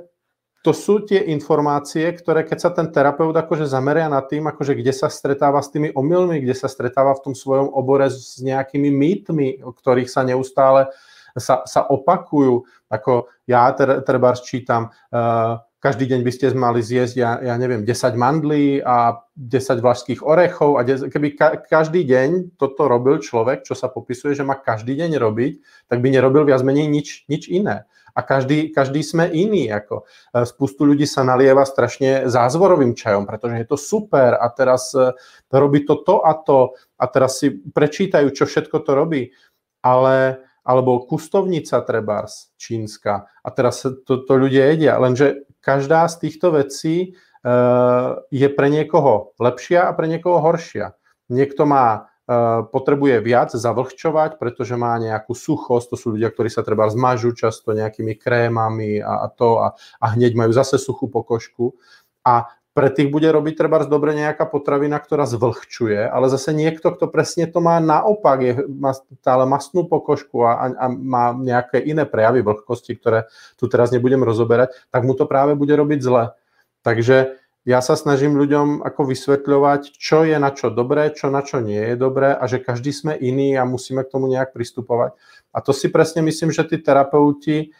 [0.69, 4.93] to sú tie informácie, ktoré keď sa ten terapeut akože zameria nad tým, akože kde
[4.93, 9.65] sa stretáva s tými omylmi, kde sa stretáva v tom svojom obore s nejakými mýtmi,
[9.65, 10.93] o ktorých sa neustále
[11.33, 12.69] sa, sa opakujú.
[12.85, 13.73] Ako ja
[14.05, 19.23] treba čítam, uh, každý deň by ste mali zjesť, ja, ja neviem, 10 mandlí a
[19.39, 24.35] 10 vlašských orechov a 10, keby ka, každý deň toto robil človek, čo sa popisuje,
[24.35, 25.53] že má každý deň robiť,
[25.87, 29.71] tak by nerobil viac menej nič, nič iné a každý, každý sme iný.
[29.71, 30.03] Jako.
[30.35, 35.15] E, spustu ľudí sa nalieva strašne zázvorovým čajom, pretože je to super a teraz e,
[35.47, 39.31] robí to to a to a teraz si prečítajú, čo všetko to robí.
[39.79, 46.55] Ale alebo kustovnica trebárs čínska a teraz to, to ľudia jedia, lenže každá z týchto
[46.55, 50.95] vecí uh, je pre niekoho lepšia a pre niekoho horšia.
[51.29, 56.61] Niekto má Eh, potrebuje viac zavlhčovať, pretože má nejakú suchosť, to sú ľudia, ktorí sa
[56.61, 61.73] treba zmažu často nejakými krémami a, a to a, a hneď majú zase suchú pokožku.
[62.21, 62.45] A
[62.79, 67.43] pre tých bude robiť treba dobre nejaká potravina, ktorá zvlhčuje, ale zase niekto, kto presne
[67.51, 72.95] to má naopak, je, má stále mastnú pokožku a, a má nejaké iné prejavy vlhkosti,
[72.95, 73.27] ktoré
[73.59, 76.31] tu teraz nebudem rozoberať, tak mu to práve bude robiť zle.
[76.79, 77.35] Takže
[77.67, 81.83] ja sa snažím ľuďom ako vysvetľovať, čo je na čo dobré, čo na čo nie
[81.83, 85.19] je dobré a že každý sme iný a musíme k tomu nejak pristupovať.
[85.51, 87.75] A to si presne myslím, že tí terapeuti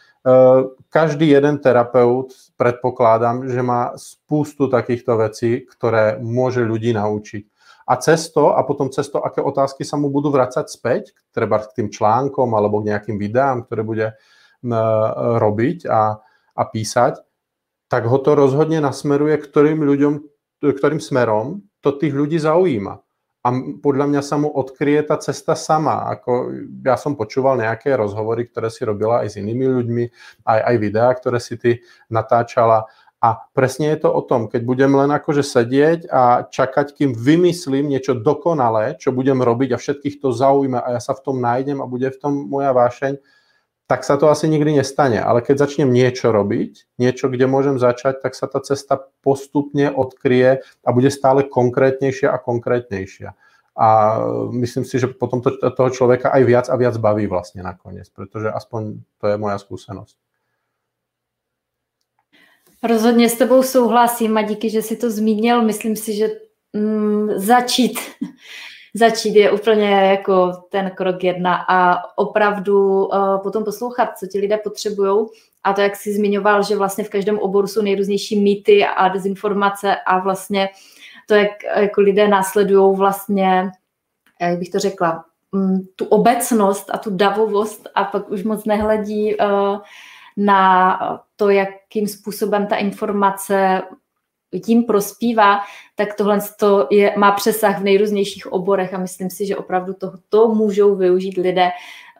[0.92, 7.44] každý jeden terapeut, predpokladám, že má spústu takýchto vecí, ktoré môže ľudí naučiť.
[7.90, 11.88] A cesto, a potom cesto, aké otázky sa mu budú vracať späť, treba k tým
[11.90, 14.08] článkom alebo k nejakým videám, ktoré bude
[15.40, 16.20] robiť a,
[16.54, 17.24] a písať,
[17.90, 20.14] tak ho to rozhodne nasmeruje, ktorým ľuďom,
[20.62, 23.02] ktorým smerom to tých ľudí zaujíma.
[23.40, 26.12] A podľa mňa sa mu odkryje tá cesta sama.
[26.12, 26.52] Ako,
[26.84, 30.04] ja som počúval nejaké rozhovory, ktoré si robila aj s inými ľuďmi,
[30.44, 31.80] aj, aj videá, ktoré si ty
[32.12, 32.84] natáčala.
[33.20, 37.92] A presne je to o tom, keď budem len akože sedieť a čakať, kým vymyslím
[37.92, 41.84] niečo dokonalé, čo budem robiť a všetkých to zaujíma a ja sa v tom nájdem
[41.84, 43.20] a bude v tom moja vášeň,
[43.90, 45.18] tak sa to asi nikdy nestane.
[45.18, 50.62] Ale keď začnem niečo robiť, niečo, kde môžem začať, tak sa tá cesta postupne odkrie
[50.86, 53.34] a bude stále konkrétnejšia a konkrétnejšia.
[53.74, 53.88] A
[54.54, 58.54] myslím si, že potom to, toho človeka aj viac a viac baví vlastne nakoniec, pretože
[58.54, 60.16] aspoň to je moja skúsenosť.
[62.84, 65.62] Rozhodně s tebou souhlasím a díky, že si to zmínil.
[65.62, 66.28] Myslím si, že
[66.74, 68.00] mm, začít
[68.94, 74.58] začít je úplně jako ten krok jedna a opravdu uh, potom poslouchat, co ti lidé
[74.58, 75.28] potřebují.
[75.64, 79.96] A to, jak jsi zmiňoval, že vlastně v každém oboru jsou nejrůznější mýty a dezinformace
[79.96, 80.70] a vlastně
[81.28, 83.72] to, jak jako lidé následují vlastně,
[84.42, 89.36] jak bych to řekla, um, tu obecnost a tu davovost a pak už moc nehledí
[89.36, 89.78] uh,
[90.38, 91.00] na
[91.36, 93.82] to, jakým způsobem ta informace
[94.64, 95.60] tím prospívá,
[95.96, 100.12] tak tohle to je, má přesah v nejrůznějších oborech a myslím si, že opravdu to,
[100.30, 101.70] to můžou využít lidé,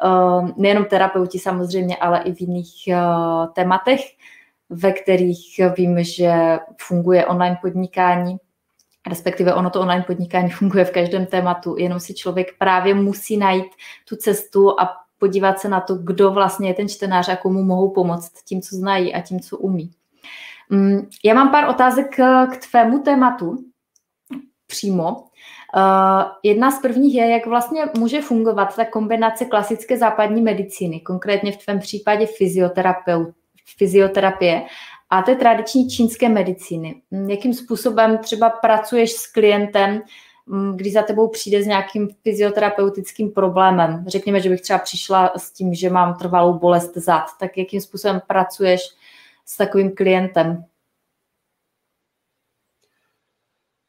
[0.06, 4.02] uh, nejenom terapeuti samozřejmě, ale i v jiných uh, tématech,
[4.70, 8.38] ve kterých vím, že funguje online podnikání,
[9.08, 13.72] respektive ono to online podnikání funguje v každém tématu, jenom si člověk právě musí najít
[14.10, 14.90] tu cestu a
[15.20, 18.76] podívat se na to, kdo vlastně je ten čtenář a komu mohou pomoct tím, co
[18.76, 19.92] znají a tím, co umí.
[20.70, 23.58] Mm, já mám pár otázek eh, k tvému tématu
[24.68, 25.30] přímo.
[25.76, 31.52] Uh, jedna z prvních je, jak vlastně může fungovat ta kombinace klasické západní medicíny, konkrétně
[31.52, 32.28] v tvém případě
[33.78, 34.66] fyzioterapie
[35.10, 37.02] a té tradiční čínské medicíny.
[37.12, 40.02] Mm, jakým způsobem třeba pracuješ s klientem,
[40.48, 44.04] mm, když za tebou přijde s nějakým fyzioterapeutickým problémem.
[44.08, 48.22] Řekněme, že bych třeba přišla s tím, že mám trvalou bolest zad, tak jakým způsobem
[48.28, 48.82] pracuješ
[49.50, 50.62] s takovým klientem?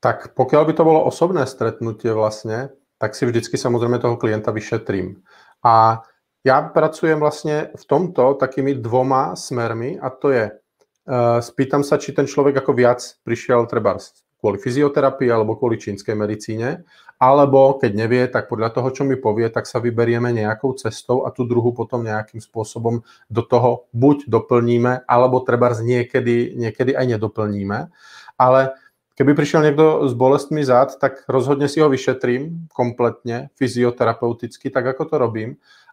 [0.00, 5.20] Tak pokiaľ by to bolo osobné stretnutie vlastne, tak si vždycky samozrejme toho klienta vyšetrím.
[5.60, 6.00] A
[6.40, 12.16] ja pracujem vlastne v tomto takými dvoma smermi a to je, uh, spýtam sa, či
[12.16, 14.00] ten človek ako viac prišiel treba
[14.40, 16.88] kvôli fyzioterapii alebo kvôli čínskej medicíne,
[17.20, 21.30] alebo keď nevie, tak podľa toho, čo mi povie, tak sa vyberieme nejakou cestou a
[21.30, 27.92] tú druhú potom nejakým spôsobom do toho buď doplníme, alebo treba niekedy, niekedy aj nedoplníme.
[28.40, 28.72] Ale
[29.20, 35.04] keby prišiel niekto s bolestmi zad, tak rozhodne si ho vyšetrím kompletne, fyzioterapeuticky, tak ako
[35.04, 35.50] to robím.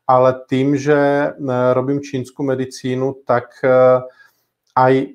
[0.08, 1.28] Ale tým, že e,
[1.76, 4.00] robím čínsku medicínu, tak e,
[4.78, 5.08] aj e,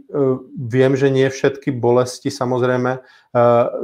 [0.58, 2.98] viem, že nie všetky bolesti samozrejme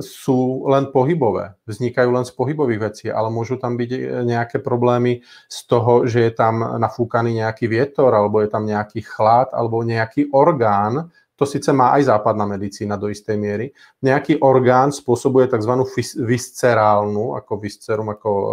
[0.04, 5.58] sú len pohybové, vznikajú len z pohybových vecí, ale môžu tam byť nejaké problémy z
[5.64, 11.08] toho, že je tam nafúkaný nejaký vietor, alebo je tam nejaký chlad, alebo nejaký orgán,
[11.38, 13.72] to síce má aj západná medicína do istej miery,
[14.04, 15.80] nejaký orgán spôsobuje tzv.
[16.20, 18.48] viscerálnu, ako viscerum, ako e,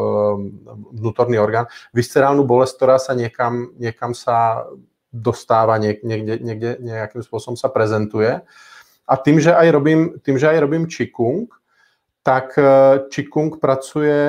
[0.95, 4.63] vnútorný orgán, viscerálnu bolesť, ktorá sa niekam, niekam sa
[5.15, 8.43] dostáva, niekde, niekde nejakým spôsobom sa prezentuje.
[9.07, 11.47] A tým, že aj robím, tým, že aj robím Qigong,
[12.25, 12.57] tak
[13.07, 14.19] Qigong e, pracuje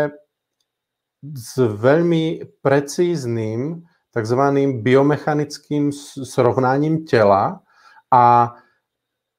[1.24, 3.82] s veľmi precízným
[4.14, 4.42] tzv.
[4.80, 5.90] biomechanickým
[6.22, 7.64] srovnáním tela
[8.12, 8.54] a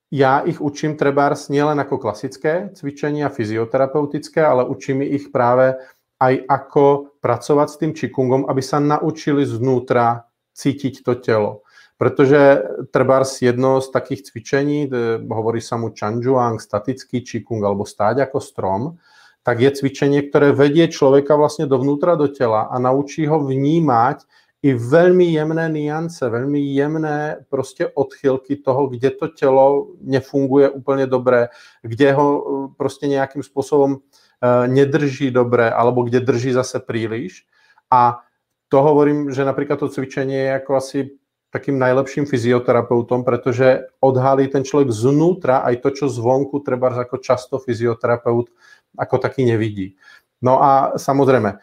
[0.07, 5.75] ja ich učím trebárs nielen ako klasické cvičenia fyzioterapeutické, ale učím ich práve
[6.17, 6.85] aj ako
[7.19, 10.26] pracovať s tým Qigongom, aby sa naučili znútra
[10.57, 11.61] cítiť to telo.
[11.97, 14.89] Pretože trebárs jedno z takých cvičení,
[15.29, 18.81] hovorí sa mu Chanjuang, statický čikung alebo stáť ako strom,
[19.41, 24.27] tak je cvičenie, ktoré vedie človeka vlastne dovnútra do tela a naučí ho vnímať
[24.65, 31.53] i veľmi jemné niance, veľmi jemné proste odchylky toho, kde to telo nefunguje úplne dobre,
[31.85, 32.41] kde ho e,
[32.75, 33.99] proste nejakým spôsobom e,
[34.67, 37.47] nedrží dobre, alebo kde drží zase príliš.
[37.87, 38.26] A
[38.67, 40.99] to hovorím, že napríklad to cvičenie je ako asi
[41.47, 47.55] takým najlepším fyzioterapeutom, pretože odhalí ten človek znútra aj to, čo zvonku treba ako často
[47.55, 48.51] fyzioterapeut
[48.99, 49.95] ako taký nevidí.
[50.37, 51.57] No a samozrejme,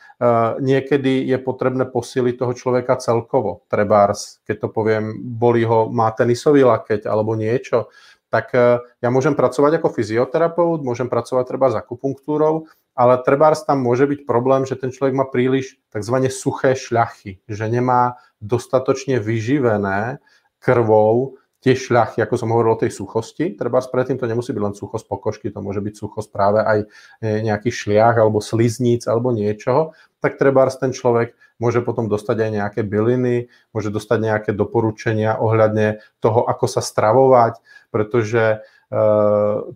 [0.59, 3.63] niekedy je potrebné posíliť toho človeka celkovo.
[3.71, 7.87] Trebárs, keď to poviem, bolí ho, má tenisový lakeť alebo niečo,
[8.35, 8.51] tak
[8.99, 12.67] ja môžem pracovať ako fyzioterapeut, môžem pracovať treba s akupunktúrou,
[12.99, 16.27] ale trebárs tam môže byť problém, že ten človek má príliš tzv.
[16.35, 20.19] suché šľachy, že nemá dostatočne vyživené
[20.59, 24.77] krvou tie šľachy, ako som hovoril o tej suchosti, treba predtým to nemusí byť len
[24.77, 26.79] suchosť pokožky, to môže byť suchosť práve aj
[27.25, 32.51] e, nejaký šliach alebo slizníc alebo niečoho, tak treba ten človek môže potom dostať aj
[32.53, 38.61] nejaké byliny, môže dostať nejaké doporučenia ohľadne toho, ako sa stravovať, pretože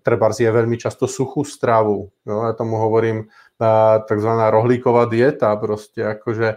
[0.04, 2.12] treba je veľmi často suchú stravu.
[2.22, 3.26] No, ja tomu hovorím
[4.06, 4.30] tzv.
[4.30, 6.56] rohlíková dieta, proste akože e,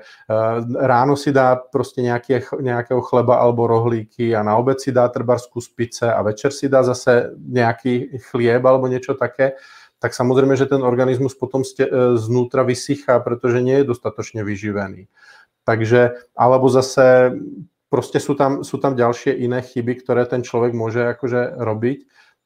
[0.85, 5.57] ráno si dá proste nejaké, nejakého chleba alebo rohlíky a na obed si dá trbarskú
[5.57, 9.57] spice a večer si dá zase nejaký chlieb alebo niečo také,
[9.97, 11.89] tak samozrejme, že ten organizmus potom ste,
[12.21, 15.09] znútra vysychá, pretože nie je dostatočne vyživený.
[15.65, 17.37] Takže, alebo zase
[17.89, 21.99] proste sú tam, sú tam ďalšie iné chyby, ktoré ten človek môže akože robiť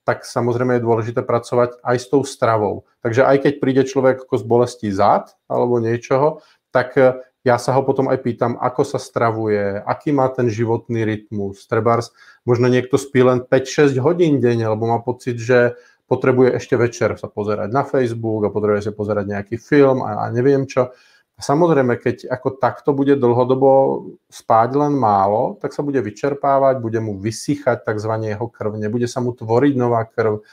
[0.05, 2.85] tak samozrejme je dôležité pracovať aj s tou stravou.
[3.01, 7.73] Takže aj keď príde človek ako z bolesti zad alebo niečoho, tak e, ja sa
[7.73, 11.65] ho potom aj pýtam, ako sa stravuje, aký má ten životný rytmus.
[11.65, 12.13] Trebárs,
[12.45, 15.73] možno niekto spí len 5-6 hodín denne, lebo má pocit, že
[16.05, 20.29] potrebuje ešte večer sa pozerať na Facebook a potrebuje sa pozerať nejaký film a, a
[20.29, 20.93] neviem čo.
[21.35, 27.19] Samozrejme, keď ako takto bude dlhodobo spáť len málo, tak sa bude vyčerpávať, bude mu
[27.19, 28.11] vysychať tzv.
[28.23, 30.47] jeho krv, nebude sa mu tvoriť nová krv.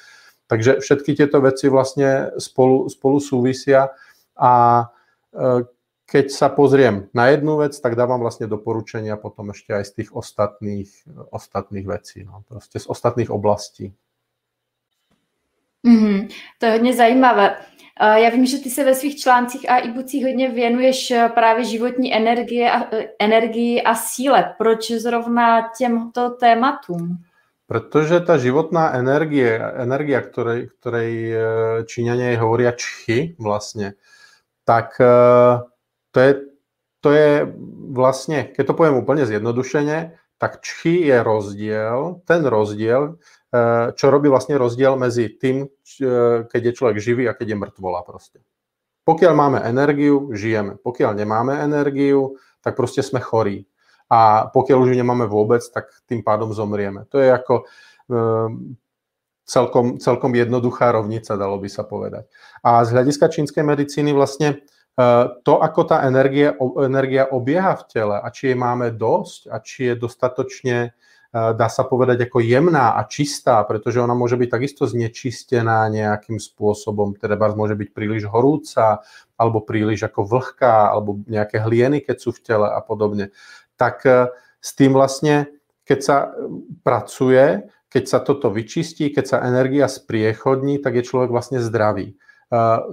[0.51, 3.95] Takže všetky tieto veci vlastne spolu, spolu súvisia
[4.35, 4.85] a
[5.31, 5.65] e,
[6.03, 10.11] keď sa pozriem na jednu vec, tak dávam vlastne doporučenia potom ešte aj z tých
[10.11, 10.91] ostatných,
[11.31, 13.95] ostatných vecí, no, proste z ostatných oblastí.
[15.87, 16.29] Mm-hmm,
[16.59, 17.57] to je hodně zajímavé.
[18.01, 22.15] Já vím, že ty se ve svých článcích a e-boocích hodně věnuješ eh, právě životní
[22.15, 24.55] energie a, eh, energii a síle.
[24.59, 27.19] Proč zrovna těmto tématům?
[27.67, 31.39] Protože ta životná energie, energia, ktorej, ktorej eh,
[31.87, 33.95] Číňania hovoria čchy vlastne,
[34.65, 34.95] tak
[36.13, 36.33] to je,
[37.01, 37.31] to je
[37.91, 43.19] vlastne, keď to poviem úplne zjednodušene, tak čchy je rozdiel, ten rozdiel
[43.93, 48.01] čo robí vlastne rozdiel medzi tým, eh, keď je človek živý a keď je mŕtvola
[48.01, 48.41] proste.
[49.05, 50.79] Pokiaľ máme energiu, žijeme.
[50.81, 53.67] Pokiaľ nemáme energiu, tak proste sme chorí.
[54.09, 57.05] A pokiaľ už ju nemáme vôbec, tak tým pádom zomrieme.
[57.11, 57.55] To je ako
[58.13, 58.79] um,
[59.43, 62.31] celkom, celkom jednoduchá rovnica, dalo by sa povedať.
[62.63, 64.63] A z hľadiska čínskej medicíny vlastne
[65.43, 66.53] to, ako tá energie,
[66.85, 70.93] energia obieha v tele a či jej máme dosť a či je dostatočne
[71.33, 77.17] dá sa povedať ako jemná a čistá, pretože ona môže byť takisto znečistená nejakým spôsobom,
[77.17, 79.01] teda môže byť príliš horúca,
[79.41, 83.33] alebo príliš ako vlhká, alebo nejaké hlieny, keď sú v tele a podobne.
[83.81, 84.29] Tak e,
[84.61, 85.49] s tým vlastne,
[85.89, 86.17] keď sa
[86.85, 92.21] pracuje, keď sa toto vyčistí, keď sa energia spriechodní, tak je človek vlastne zdravý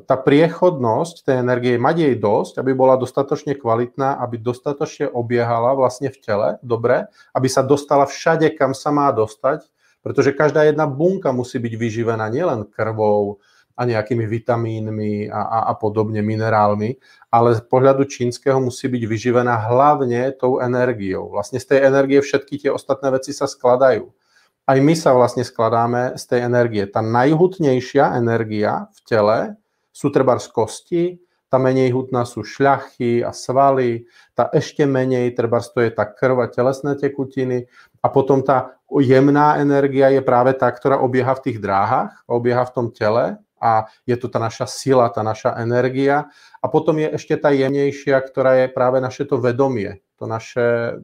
[0.08, 6.08] tá priechodnosť tej energie, mať jej dosť, aby bola dostatočne kvalitná, aby dostatočne obiehala vlastne
[6.08, 9.68] v tele, dobre, aby sa dostala všade, kam sa má dostať,
[10.00, 13.44] pretože každá jedna bunka musí byť vyživená nielen krvou
[13.76, 16.96] a nejakými vitamínmi a, a, a podobne, minerálmi,
[17.28, 21.36] ale z pohľadu čínskeho musí byť vyživená hlavne tou energiou.
[21.36, 24.08] Vlastne z tej energie všetky tie ostatné veci sa skladajú
[24.70, 26.86] aj my sa vlastne skladáme z tej energie.
[26.86, 29.38] Tá najhutnejšia energia v tele
[29.90, 31.04] sú treba z kosti,
[31.50, 34.06] tá menej hutná sú šľachy a svaly,
[34.38, 37.66] tá ešte menej, treba to je tá krv a telesné tekutiny
[38.06, 42.74] a potom tá jemná energia je práve tá, ktorá obieha v tých dráhach, obieha v
[42.78, 46.30] tom tele a je to tá naša sila, tá naša energia.
[46.62, 51.02] A potom je ešte tá jemnejšia, ktorá je práve naše to vedomie, to naše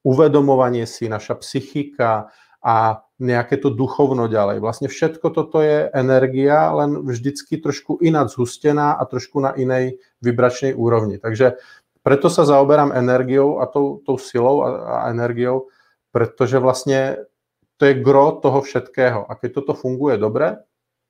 [0.00, 4.64] uvedomovanie si, naša psychika, a nejaké to duchovno ďalej.
[4.64, 10.72] Vlastne všetko toto je energia, len vždycky trošku ináč zhustená a trošku na inej vibračnej
[10.72, 11.20] úrovni.
[11.20, 11.60] Takže
[12.00, 14.68] preto sa zaoberám energiou a tou, tou silou a,
[15.04, 15.68] a energiou,
[16.12, 17.28] pretože vlastne
[17.76, 19.28] to je gro toho všetkého.
[19.28, 20.60] A keď toto funguje dobre,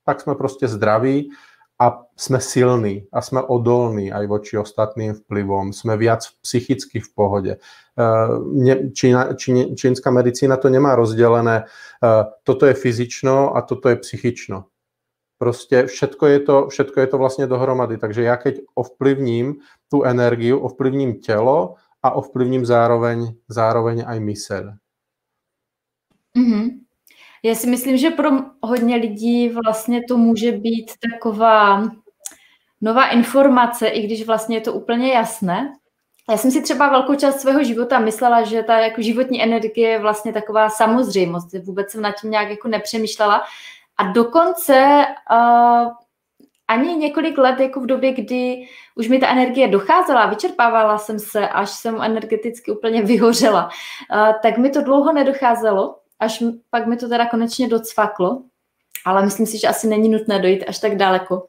[0.03, 1.31] tak sme proste zdraví
[1.81, 7.53] a sme silní a sme odolní aj voči ostatným vplyvom, sme viac psychicky v pohode.
[7.57, 13.97] Eh, Čína, čín, čínska medicína to nemá rozdelené, eh, toto je fyzično a toto je
[13.97, 14.69] psychično.
[15.41, 17.97] Proste všetko je, to, všetko je to vlastne dohromady.
[17.97, 24.65] Takže ja keď ovplyvním tú energiu, ovplyvním telo a ovplyvním zároveň, zároveň aj myseľ.
[26.37, 26.90] Mm-hmm.
[27.43, 28.31] Já si myslím, že pro
[28.63, 31.83] hodně lidí vlastně to může být taková
[32.81, 35.73] nová informace, i když vlastně je to úplně jasné.
[36.31, 39.99] Já jsem si třeba velkou část svého života myslela, že ta jako životní energie je
[39.99, 41.53] vlastně taková samozřejmost.
[41.65, 43.43] Vůbec jsem nad tím nějak jako nepřemýšlela.
[43.97, 45.93] A dokonce uh,
[46.69, 51.49] ani několik let jako v době, kdy už mi ta energie docházela, vyčerpávala jsem se,
[51.49, 53.69] až jsem energeticky úplně vyhořela,
[54.43, 58.43] tak mi to dlouho nedocházelo, až pak mi to teda konečně docvaklo,
[59.05, 61.47] ale myslím si, že asi není nutné dojít až tak daleko.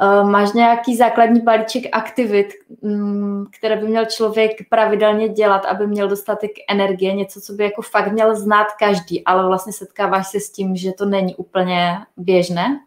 [0.00, 2.46] Uh, máš nějaký základní balíček aktivit,
[2.80, 7.82] um, které by měl člověk pravidelně dělat, aby měl dostatek energie, něco, co by jako
[7.82, 12.80] fakt měl znát každý, ale vlastně setkáváš se s tím, že to není úplně běžné?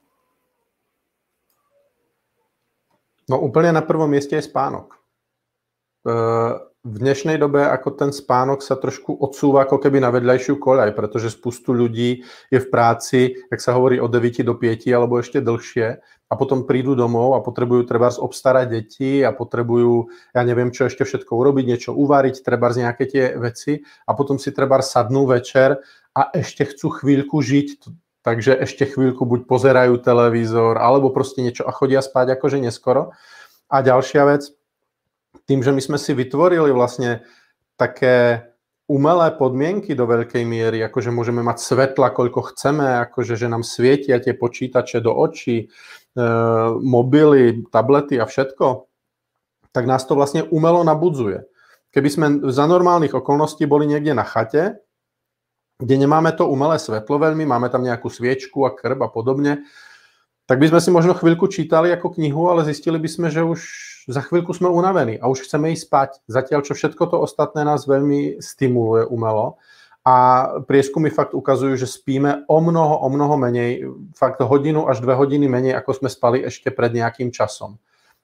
[3.30, 5.00] No úplně na prvom mieste je spánok.
[6.88, 11.36] V dnešnej dobe ako ten spánok sa trošku odsúva ako keby na vedľajšiu koľaj, pretože
[11.36, 16.00] spustu ľudí je v práci, jak sa hovorí, od 9 do 5 alebo ešte dlhšie
[16.00, 21.04] a potom prídu domov a potrebujú treba obstarať deti a potrebujú, ja neviem, čo ešte
[21.04, 25.84] všetko urobiť, niečo uvariť, treba z nejaké tie veci a potom si treba sadnú večer
[26.16, 27.92] a ešte chcú chvíľku žiť
[28.24, 33.16] takže ešte chvíľku buď pozerajú televízor, alebo proste niečo a chodia spať akože neskoro.
[33.72, 34.59] A ďalšia vec,
[35.50, 37.26] tým, že my sme si vytvorili vlastne
[37.74, 38.46] také
[38.86, 44.22] umelé podmienky do veľkej miery, akože môžeme mať svetla, koľko chceme, akože že nám svietia
[44.22, 46.26] tie počítače do očí, e,
[46.86, 48.90] mobily, tablety a všetko,
[49.74, 51.50] tak nás to vlastne umelo nabudzuje.
[51.90, 54.78] Keby sme za normálnych okolností boli niekde na chate,
[55.82, 59.66] kde nemáme to umelé svetlo veľmi, máme tam nejakú sviečku a krb a podobne,
[60.46, 63.62] tak by sme si možno chvíľku čítali ako knihu, ale zistili by sme, že už
[64.10, 66.10] za chvíľku sme unavení a už chceme ísť spať.
[66.26, 69.62] Zatiaľ, čo všetko to ostatné nás veľmi stimuluje umelo.
[70.02, 73.86] A prieskumy fakt ukazujú, že spíme o mnoho, o mnoho menej,
[74.18, 77.78] fakt hodinu až dve hodiny menej, ako sme spali ešte pred nejakým časom.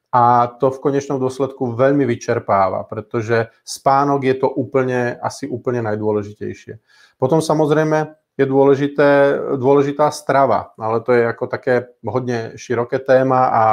[0.10, 6.80] A to v konečnom dôsledku veľmi vyčerpáva, pretože spánok je to úplne, asi úplne najdôležitejšie.
[7.20, 9.10] Potom samozrejme je dôležité,
[9.60, 13.64] dôležitá strava, ale to je ako také hodne široké téma a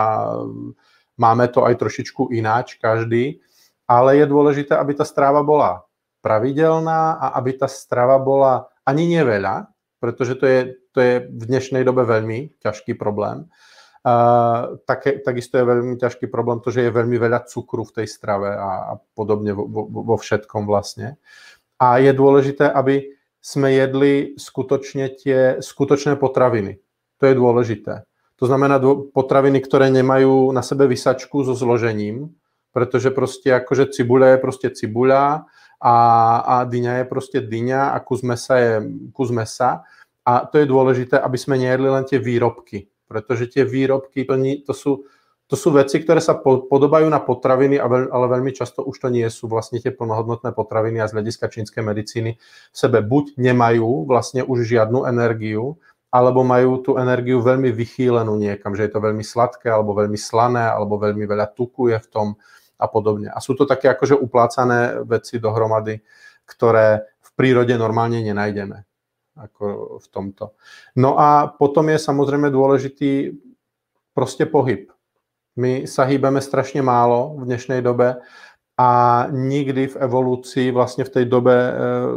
[1.19, 3.41] máme to aj trošičku ináč každý,
[3.89, 5.85] ale je dôležité, aby tá strava bola
[6.23, 10.61] pravidelná a aby tá strava bola ani neveľa, pretože to je,
[10.95, 13.51] to je v dnešnej dobe veľmi ťažký problém.
[14.03, 18.07] Uh, také, takisto je veľmi ťažký problém to, že je veľmi veľa cukru v tej
[18.11, 21.23] strave a, a podobne vo, vo, vo všetkom vlastne.
[21.79, 26.83] A je dôležité, aby sme jedli skutočne tie skutočné potraviny.
[27.19, 28.07] To je dôležité.
[28.43, 28.83] To znamená
[29.15, 32.35] potraviny, ktoré nemajú na sebe vysačku so zložením,
[32.75, 35.47] pretože proste akože cibuľa je proste cibuľa
[35.79, 35.97] a,
[36.43, 38.73] a dyňa je proste dyňa a kus mesa je
[39.15, 39.87] kus mesa.
[40.27, 44.27] A to je dôležité, aby sme nejedli len tie výrobky, pretože tie výrobky,
[44.67, 45.07] to sú,
[45.47, 49.47] to sú veci, ktoré sa podobajú na potraviny, ale veľmi často už to nie sú
[49.47, 54.67] vlastne tie plnohodnotné potraviny a z hľadiska čínskej medicíny v sebe buď nemajú vlastne už
[54.67, 55.79] žiadnu energiu,
[56.13, 60.69] alebo majú tú energiu veľmi vychýlenú niekam, že je to veľmi sladké, alebo veľmi slané,
[60.69, 62.29] alebo veľmi veľa tuku je v tom
[62.77, 63.33] a podobne.
[63.33, 66.05] A sú to také akože uplácané veci dohromady,
[66.45, 68.85] ktoré v prírode normálne nenájdeme
[69.33, 70.53] ako v tomto.
[71.01, 73.33] No a potom je samozrejme dôležitý
[74.13, 74.93] proste pohyb.
[75.57, 78.21] My sa hýbeme strašne málo v dnešnej dobe
[78.81, 78.91] a
[79.29, 81.73] nikdy v evolúcii, vlastne v tej dobe, e,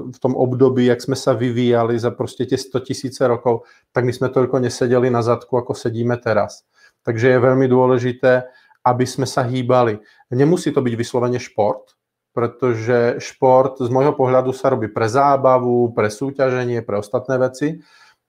[0.08, 4.14] v tom období, jak sme sa vyvíjali za proste tie 100 tisíce rokov, tak my
[4.16, 6.64] sme toľko nesedeli na zadku, ako sedíme teraz.
[7.04, 8.48] Takže je veľmi dôležité,
[8.88, 10.00] aby sme sa hýbali.
[10.32, 11.98] Nemusí to byť vyslovene šport,
[12.32, 17.84] pretože šport z môjho pohľadu sa robí pre zábavu, pre súťaženie, pre ostatné veci,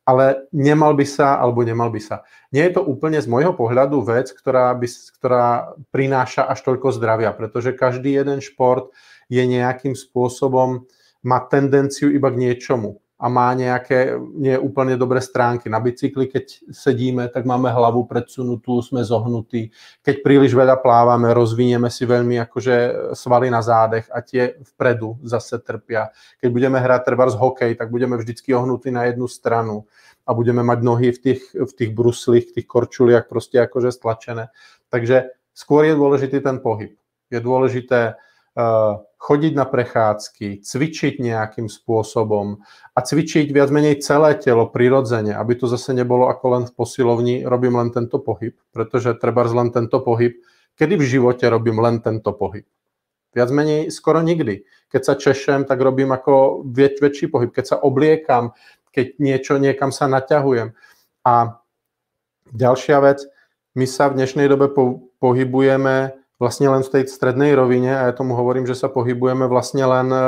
[0.07, 2.23] ale nemal by sa, alebo nemal by sa.
[2.55, 4.87] Nie je to úplne z môjho pohľadu vec, ktorá, by,
[5.19, 8.95] ktorá prináša až toľko zdravia, pretože každý jeden šport
[9.27, 10.87] je nejakým spôsobom,
[11.27, 14.61] má tendenciu iba k niečomu a má nejaké nie
[15.01, 15.73] dobré stránky.
[15.73, 19.73] Na bicykli, keď sedíme, tak máme hlavu predsunutú, sme zohnutí.
[20.05, 22.77] Keď príliš veľa plávame, rozvinieme si veľmi akože
[23.17, 26.13] svaly na zádech a tie vpredu zase trpia.
[26.45, 29.89] Keď budeme hrať treba z hokej, tak budeme vždycky ohnutí na jednu stranu
[30.29, 34.53] a budeme mať nohy v tých, v tých bruslích, v tých korčuliach proste akože stlačené.
[34.93, 36.93] Takže skôr je dôležitý ten pohyb.
[37.33, 38.21] Je dôležité
[39.17, 42.65] chodiť na prechádzky, cvičiť nejakým spôsobom
[42.97, 47.37] a cvičiť viac menej celé telo prirodzene, aby to zase nebolo ako len v posilovni,
[47.45, 50.41] robím len tento pohyb, pretože treba len tento pohyb,
[50.81, 52.65] kedy v živote robím len tento pohyb.
[53.37, 54.65] Viac menej skoro nikdy.
[54.89, 57.53] Keď sa češem, tak robím ako väč- väčší pohyb.
[57.53, 58.57] Keď sa obliekam,
[58.89, 60.73] keď niečo niekam sa naťahujem.
[61.29, 61.61] A
[62.57, 63.29] ďalšia vec,
[63.77, 64.73] my sa v dnešnej dobe
[65.21, 69.85] pohybujeme vlastne len v tej strednej rovine a ja tomu hovorím, že sa pohybujeme vlastne
[69.89, 70.21] len e,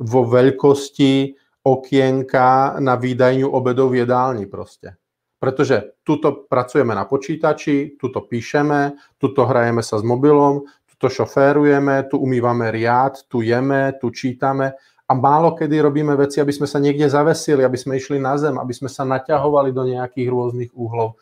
[0.00, 4.98] vo veľkosti okienka na výdajňu obedov v jedálni proste.
[5.42, 12.22] Pretože tuto pracujeme na počítači, tuto píšeme, tuto hrajeme sa s mobilom, tuto šoférujeme, tu
[12.22, 14.78] umývame riad, tu jeme, tu čítame
[15.08, 18.56] a málo kedy robíme veci, aby sme sa niekde zavesili, aby sme išli na zem,
[18.56, 21.18] aby sme sa naťahovali do nejakých rôznych úhlov.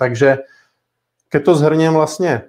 [0.00, 0.46] Takže
[1.28, 2.48] keď to zhrniem vlastne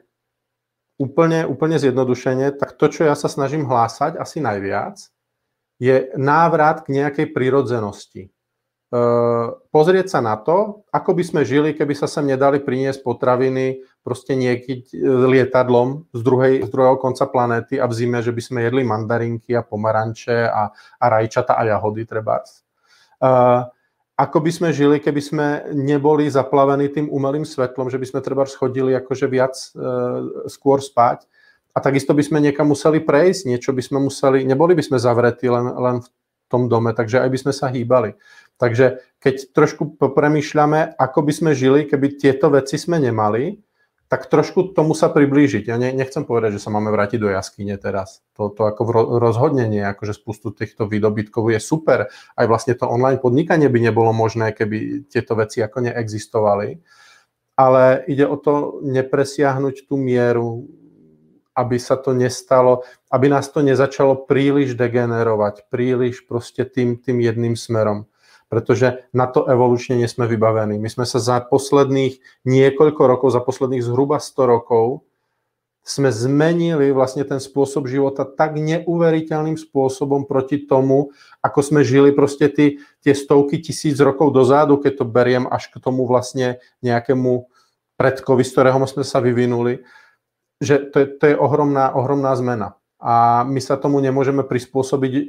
[0.98, 4.98] úplne, úplne zjednodušene, tak to, čo ja sa snažím hlásať asi najviac,
[5.78, 8.34] je návrat k nejakej prirodzenosti.
[8.88, 13.84] Eh, pozrieť sa na to, ako by sme žili, keby sa sem nedali priniesť potraviny
[14.00, 14.80] proste niekým
[15.28, 19.52] lietadlom z, druhej, z druhého konca planéty a v zime, že by sme jedli mandarinky
[19.60, 22.64] a pomaranče a, a rajčata a jahody trebárs.
[23.20, 23.68] Uh,
[24.18, 25.48] ako by sme žili, keby sme
[25.78, 31.30] neboli zaplavení tým umelým svetlom, že by sme treba schodili akože viac uh, skôr spať.
[31.72, 35.46] A takisto by sme niekam museli prejsť, niečo by sme museli, neboli by sme zavretí
[35.46, 36.10] len, len v
[36.50, 38.18] tom dome, takže aj by sme sa hýbali.
[38.58, 43.62] Takže keď trošku premýšľame, ako by sme žili, keby tieto veci sme nemali,
[44.08, 45.68] tak trošku tomu sa priblížiť.
[45.68, 48.24] Ja ne, nechcem povedať, že sa máme vrátiť do jaskyne teraz.
[48.40, 48.88] To, to ako
[49.20, 52.08] rozhodnenie, akože spustu týchto výdobytkov je super.
[52.40, 56.80] Aj vlastne to online podnikanie by nebolo možné, keby tieto veci ako neexistovali.
[57.60, 60.72] Ale ide o to nepresiahnuť tú mieru,
[61.58, 67.58] aby sa to nestalo, aby nás to nezačalo príliš degenerovať, príliš proste tým, tým jedným
[67.58, 68.08] smerom
[68.48, 70.80] pretože na to evolučne nie sme vybavení.
[70.80, 75.08] My sme sa za posledných niekoľko rokov, za posledných zhruba 100 rokov,
[75.88, 82.52] sme zmenili vlastne ten spôsob života tak neuveriteľným spôsobom proti tomu, ako sme žili proste
[82.52, 87.48] tí, tie stovky tisíc rokov dozadu, keď to beriem až k tomu vlastne nejakému
[87.96, 89.88] predkovi, z ktorého sme sa vyvinuli,
[90.60, 95.24] že to je, to je ohromná, ohromná zmena a my sa tomu nemôžeme prispôsobiť e,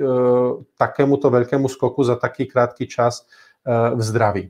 [0.81, 3.29] takémuto veľkému skoku za taký krátky čas
[3.65, 4.45] e, v zdraví.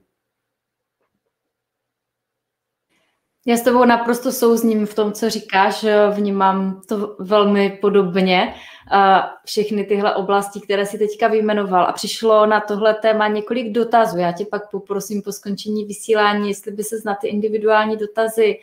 [3.48, 8.54] Já s tebou naprosto souzním v tom, co říkáš, vnímám to velmi podobně.
[9.44, 11.84] Všechny tyhle oblasti, které si teďka vyjmenoval.
[11.84, 14.18] A přišlo na tohle téma několik dotazů.
[14.18, 18.58] Já tě pak poprosím po skončení vysílání, jestli by se na ty individuální dotazy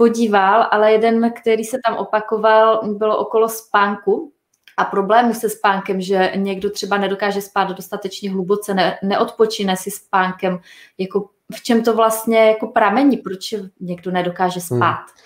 [0.00, 4.32] podíval, ale jeden, který se tam opakoval, bylo okolo spánku
[4.76, 10.58] a problému se spánkem, že někdo třeba nedokáže spát dostatečně hluboce, ne, neodpočine si spánkem,
[10.98, 14.78] jako v čem to vlastně jako pramení, proč někdo nedokáže hmm.
[14.78, 15.04] spát?
[15.04, 15.20] Hmm.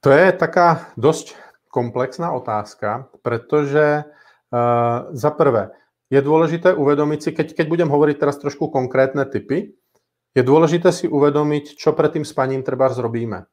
[0.00, 1.36] To je taká dosť
[1.72, 5.72] komplexná otázka, pretože uh, za prvé
[6.12, 9.72] je dôležité uvedomiť si, keď, keď budem hovoriť teraz trošku konkrétne typy,
[10.38, 13.50] je dôležité si uvedomiť, čo pred tým spaním treba zrobíme.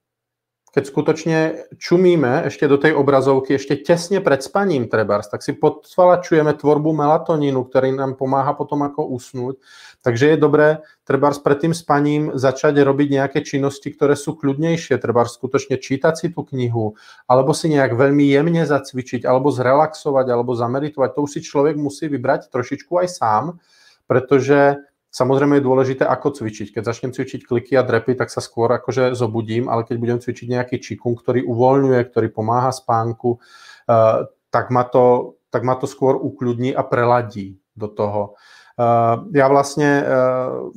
[0.75, 1.39] Keď skutočne
[1.79, 7.63] čumíme ešte do tej obrazovky, ešte tesne pred spaním trebárs, tak si podsvalačujeme tvorbu melatonínu,
[7.63, 9.55] ktorý nám pomáha potom ako usnúť.
[10.03, 15.39] Takže je dobré trebárs pred tým spaním začať robiť nejaké činnosti, ktoré sú kľudnejšie, trebárs
[15.39, 21.09] skutočne čítať si tú knihu, alebo si nejak veľmi jemne zacvičiť, alebo zrelaxovať, alebo zameritovať.
[21.15, 23.63] To už si človek musí vybrať trošičku aj sám,
[24.11, 24.83] pretože
[25.16, 26.76] Samozrejme je dôležité, ako cvičiť.
[26.76, 30.47] Keď začnem cvičiť kliky a drepy, tak sa skôr akože zobudím, ale keď budem cvičiť
[30.51, 36.20] nejaký čikung, ktorý uvoľňuje, ktorý pomáha spánku, uh, tak ma, to, tak ma to skôr
[36.20, 38.36] ukľudní a preladí do toho.
[38.76, 40.76] Uh, ja vlastne, uh,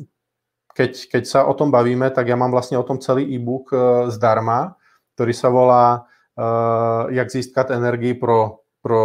[0.70, 3.74] keď, keď sa o tom bavíme, tak ja mám vlastne o tom celý e-book
[4.14, 4.78] zdarma,
[5.18, 6.06] ktorý sa volá
[7.10, 9.02] Jak získať energii pro, pro,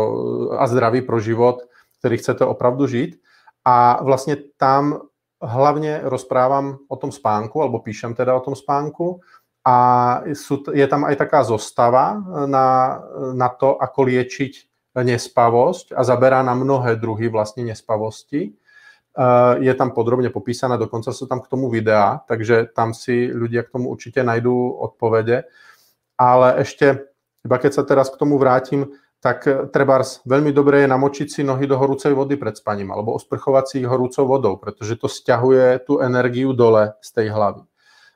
[0.53, 1.65] a zdraví pro život,
[1.97, 3.17] ktorý chcete opravdu žiť.
[3.65, 5.09] A vlastne tam
[5.43, 9.19] hlavne rozprávam o tom spánku, alebo píšem teda o tom spánku
[9.63, 9.77] a
[10.35, 12.99] sú, je tam aj taká zostava na,
[13.31, 14.53] na to, ako liečiť
[14.93, 18.53] nespavosť a zaberá na mnohé druhy vlastne nespavosti.
[19.61, 23.71] Je tam podrobne popísané, dokonca sú tam k tomu videá, takže tam si ľudia k
[23.73, 25.49] tomu určite najdú odpovede.
[26.17, 27.09] Ale ešte,
[27.41, 28.93] iba keď sa teraz k tomu vrátim,
[29.23, 33.15] tak eh, trebárs veľmi dobré je namočiť si nohy do horúcej vody pred spaním alebo
[33.15, 37.63] osprchovať si ich horúcou vodou, pretože to stiahuje tú energiu dole z tej hlavy.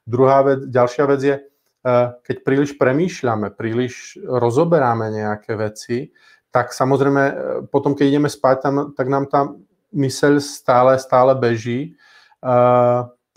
[0.03, 6.11] Druhá vec, ďalšia vec je, eh, keď príliš premýšľame, príliš rozoberáme nejaké veci,
[6.51, 7.35] tak samozrejme eh,
[7.71, 9.47] potom, keď ideme spať, tam, tak nám tá
[9.95, 11.95] myseľ stále, stále beží.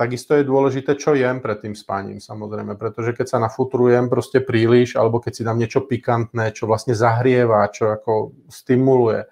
[0.01, 4.97] Takisto je dôležité, čo jem pred tým spaním, samozrejme, pretože keď sa nafutrujem proste príliš,
[4.97, 9.29] alebo keď si dám niečo pikantné, čo vlastne zahrieva, čo ako stimuluje,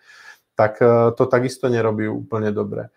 [0.52, 2.92] tak e, to takisto nerobí úplne dobre.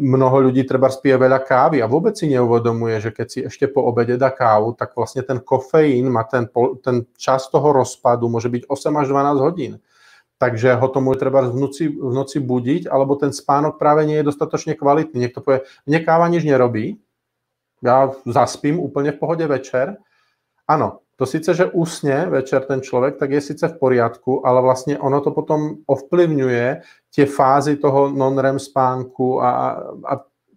[0.00, 3.84] mnoho ľudí treba spije veľa kávy a vôbec si neuvedomuje, že keď si ešte po
[3.84, 6.48] obede dá kávu, tak vlastne ten kofeín má ten,
[6.80, 9.76] ten čas toho rozpadu môže byť 8 až 12 hodín.
[10.44, 14.20] Takže ho to môže treba v noci, v noci budiť, alebo ten spánok práve nie
[14.20, 15.24] je dostatočne kvalitný.
[15.24, 17.00] Niekto povie, mne káva nič nerobí,
[17.80, 19.96] ja zaspím úplne v pohode večer.
[20.68, 25.00] Áno, to síce, že usne večer ten človek, tak je síce v poriadku, ale vlastne
[25.00, 30.12] ono to potom ovplyvňuje tie fázy toho non-REM spánku a, a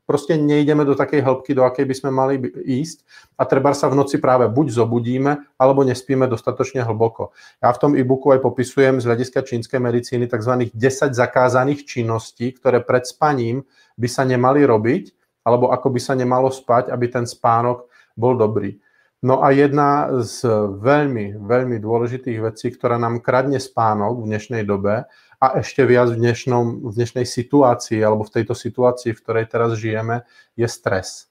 [0.07, 3.03] proste nejdeme do takej hĺbky, do akej by sme mali ísť
[3.35, 7.35] a treba sa v noci práve buď zobudíme, alebo nespíme dostatočne hlboko.
[7.59, 10.71] Ja v tom e-booku aj popisujem z hľadiska čínskej medicíny tzv.
[10.71, 13.67] 10 zakázaných činností, ktoré pred spaním
[13.99, 15.11] by sa nemali robiť,
[15.43, 18.79] alebo ako by sa nemalo spať, aby ten spánok bol dobrý.
[19.17, 20.45] No a jedna z
[20.77, 26.17] veľmi, veľmi dôležitých vecí, ktorá nám kradne spánok v dnešnej dobe a ešte viac v,
[26.17, 30.25] dnešnom, v dnešnej situácii alebo v tejto situácii, v ktorej teraz žijeme,
[30.57, 31.29] je stres.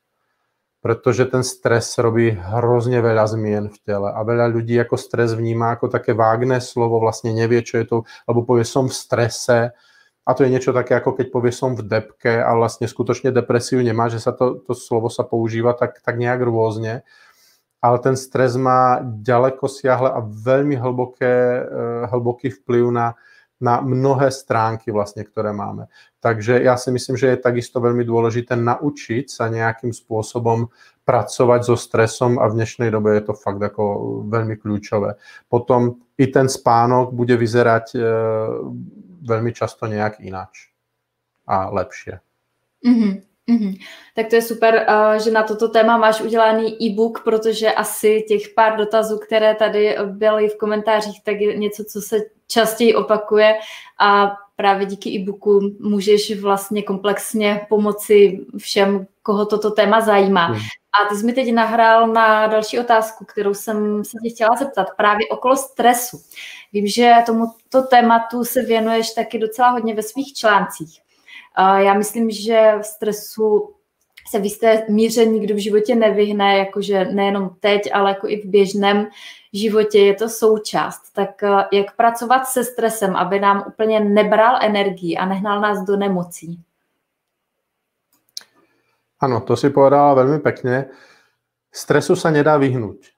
[0.78, 5.74] Pretože ten stres robí hrozne veľa zmien v tele a veľa ľudí ako stres vníma
[5.74, 7.96] ako také vágné slovo, vlastne nevie, čo je to,
[8.30, 9.58] alebo povie som v strese,
[10.26, 12.42] a to je niečo také, ako keď povie som v depke.
[12.42, 16.42] A vlastne skutočne depresiu nemá, že sa to, to slovo sa používa tak, tak nejak
[16.42, 17.06] rôzne.
[17.78, 23.14] Ale ten stres má ďaleko siahle a veľmi hlboké, eh, hlboký vplyv na,
[23.60, 25.88] na mnohé stránky vlastne, ktoré máme.
[26.20, 30.68] Takže ja si myslím, že je takisto veľmi dôležité naučiť sa nejakým spôsobom
[31.06, 33.82] pracovať so stresom a v dnešnej dobe je to fakt ako
[34.28, 35.16] veľmi kľúčové.
[35.48, 37.98] Potom i ten spánok bude vyzerať e,
[39.22, 40.74] veľmi často nejak ináč
[41.46, 42.20] a lepšie.
[42.82, 43.14] Mm-hmm.
[43.46, 43.74] Mm-hmm.
[44.14, 48.48] Tak to je super, uh, že na toto téma máš udělaný e-book, protože asi těch
[48.54, 52.16] pár dotazů, které tady byly v komentářích, tak je něco, co se
[52.48, 53.58] častěji opakuje
[53.98, 60.48] a právě díky e-booku můžeš vlastně komplexně pomoci všem, koho toto téma zajímá.
[60.48, 60.54] Mm.
[60.54, 64.86] A ty jsi mi teď nahrál na další otázku, kterou jsem se tě chtěla zeptat,
[64.96, 66.20] právě okolo stresu.
[66.72, 71.00] Vím, že tomuto tématu se věnuješ taky docela hodně ve svých článcích.
[71.76, 73.74] Já myslím, že v stresu
[74.28, 78.44] se v jisté míře nikdo v životě nevyhne, jakože nejenom teď, ale jako i v
[78.44, 79.06] běžném
[79.52, 81.12] životě je to součást.
[81.12, 85.96] Tak eh, jak pracovat se stresem, aby nám úplně nebral energii a nehnal nás do
[85.96, 86.60] nemocí?
[89.16, 90.92] Ano, to si povedala veľmi pekne.
[91.72, 93.16] Stresu sa nedá vyhnúť.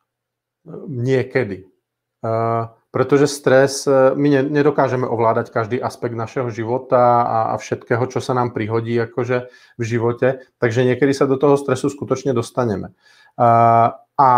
[0.87, 1.67] Niekedy.
[2.23, 8.33] Uh, Pretože stres, e, my nedokážeme ovládať každý aspekt našeho života a, všetkého, čo sa
[8.33, 12.97] nám prihodí akože v živote, takže niekedy sa do toho stresu skutočne dostaneme.
[13.37, 14.29] A, a,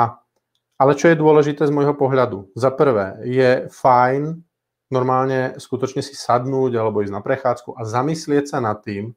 [0.81, 2.51] ale čo je dôležité z môjho pohľadu?
[2.59, 4.43] Za prvé, je fajn
[4.91, 9.15] normálne skutočne si sadnúť alebo ísť na prechádzku a zamyslieť sa nad tým,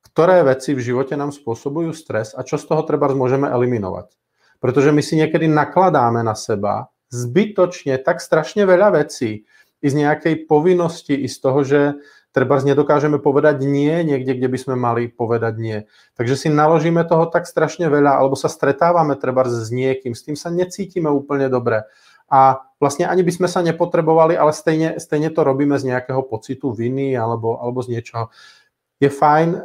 [0.00, 4.16] ktoré veci v živote nám spôsobujú stres a čo z toho treba môžeme eliminovať.
[4.58, 9.44] Pretože my si niekedy nakladáme na seba zbytočne tak strašne veľa vecí.
[9.80, 11.80] I z nejakej povinnosti, i z toho, že
[12.30, 15.78] treba nedokážeme povedať nie niekde, kde by sme mali povedať nie.
[16.14, 20.36] Takže si naložíme toho tak strašne veľa, alebo sa stretávame treba s niekým, s tým
[20.38, 21.86] sa necítime úplne dobre.
[22.30, 26.70] A vlastne ani by sme sa nepotrebovali, ale stejne, stejne to robíme z nejakého pocitu
[26.70, 28.30] viny alebo, alebo z niečoho.
[29.02, 29.58] Je fajn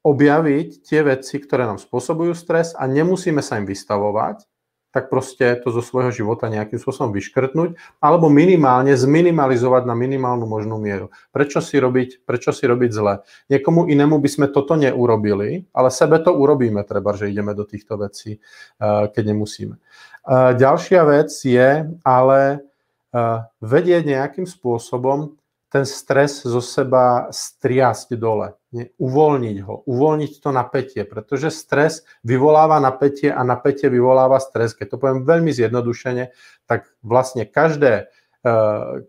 [0.00, 4.48] objaviť tie veci, ktoré nám spôsobujú stres a nemusíme sa im vystavovať,
[4.90, 10.82] tak proste to zo svojho života nejakým spôsobom vyškrtnúť alebo minimálne zminimalizovať na minimálnu možnú
[10.82, 11.14] mieru.
[11.30, 13.22] Prečo si robiť, prečo si robiť zle?
[13.50, 17.96] Niekomu inému by sme toto neurobili, ale sebe to urobíme, treba, že ideme do týchto
[17.98, 19.74] vecí, eh, keď nemusíme.
[19.78, 25.39] Eh, ďalšia vec je ale eh, vedieť nejakým spôsobom
[25.70, 28.58] ten stres zo seba striasť dole,
[28.98, 34.74] uvoľniť ho, uvoľniť to napätie, pretože stres vyvoláva napätie a napätie vyvoláva stres.
[34.74, 36.34] Keď to poviem veľmi zjednodušene,
[36.66, 38.10] tak vlastne každé,
[38.42, 39.06] uh,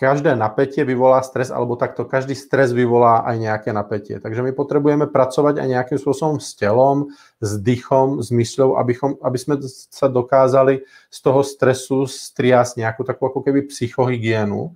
[0.00, 4.16] každé napätie vyvolá stres, alebo takto každý stres vyvolá aj nejaké napätie.
[4.16, 7.12] Takže my potrebujeme pracovať aj nejakým spôsobom s telom,
[7.44, 9.60] s dýchom, s mysľou, abychom, aby sme
[9.92, 14.72] sa dokázali z toho stresu striasť nejakú takú ako keby psychohygienu,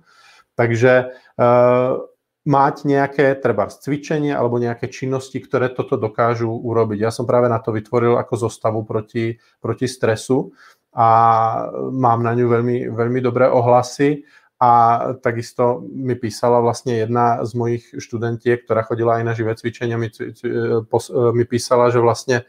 [0.55, 1.99] Takže uh,
[2.45, 7.01] mať nejaké treba cvičenie alebo nejaké činnosti, ktoré toto dokážu urobiť.
[7.01, 10.53] Ja som práve na to vytvoril ako zostavu proti, proti stresu
[10.93, 11.09] a
[11.89, 14.23] mám na ňu veľmi, veľmi dobré ohlasy
[14.61, 14.71] a
[15.19, 20.07] takisto mi písala vlastne jedna z mojich študentiek, ktorá chodila aj na živé cvičenia, mi,
[21.35, 22.47] mi písala, že vlastne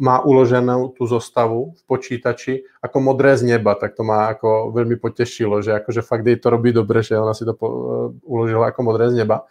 [0.00, 4.96] má uloženú tú zostavu v počítači ako modré z neba, tak to ma ako veľmi
[4.96, 7.68] potešilo, že akože fakt jej to robí dobre, že ona si to po,
[8.24, 9.44] uložila ako modré z neba.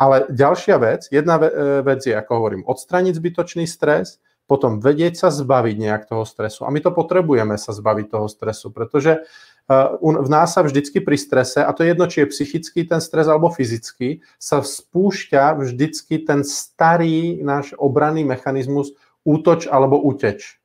[0.00, 1.36] Ale ďalšia vec, jedna
[1.84, 4.16] vec je, ako hovorím, odstraniť zbytočný stres,
[4.46, 6.62] potom vedieť sa zbaviť nejak toho stresu.
[6.62, 9.26] A my to potrebujeme sa zbaviť toho stresu, pretože
[9.66, 13.26] v nás sa vždycky pri strese, a to je jedno, či je psychický ten stres
[13.26, 18.94] alebo fyzický, sa spúšťa vždycky ten starý náš obranný mechanizmus
[19.26, 20.62] útoč alebo uteč.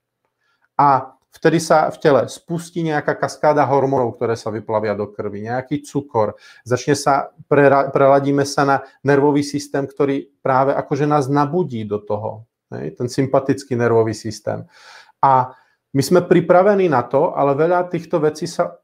[0.78, 5.82] A vtedy sa v tele spustí nejaká kaskáda hormónov, ktoré sa vyplavia do krvi, nejaký
[5.82, 7.34] cukor, začne sa,
[7.92, 12.46] preladíme sa na nervový systém, ktorý práve akože nás nabudí do toho,
[12.76, 14.68] hej, ten sympatický nervový systém.
[15.24, 15.54] A
[15.92, 18.81] my sme pripravení na to, ale veľa týchto vecí sa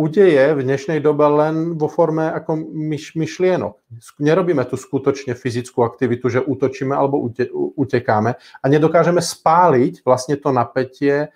[0.00, 3.76] udeje v dnešnej dobe len vo forme ako myš, myšlienok.
[4.16, 10.56] Nerobíme tu skutočne fyzickú aktivitu, že útočíme alebo ute, utekáme a nedokážeme spáliť vlastne to
[10.56, 11.28] napätie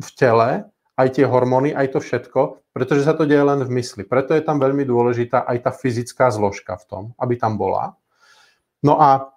[0.00, 0.64] v tele,
[0.96, 2.40] aj tie hormóny, aj to všetko,
[2.72, 4.08] pretože sa to deje len v mysli.
[4.08, 8.00] Preto je tam veľmi dôležitá aj tá fyzická zložka v tom, aby tam bola.
[8.80, 9.28] No a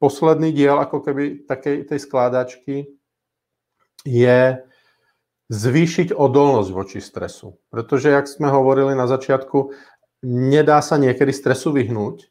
[0.00, 2.88] posledný diel ako keby takej tej skládačky
[4.08, 4.40] je
[5.50, 7.58] zvýšiť odolnosť voči stresu.
[7.74, 9.74] Pretože, jak sme hovorili na začiatku,
[10.22, 12.30] nedá sa niekedy stresu vyhnúť.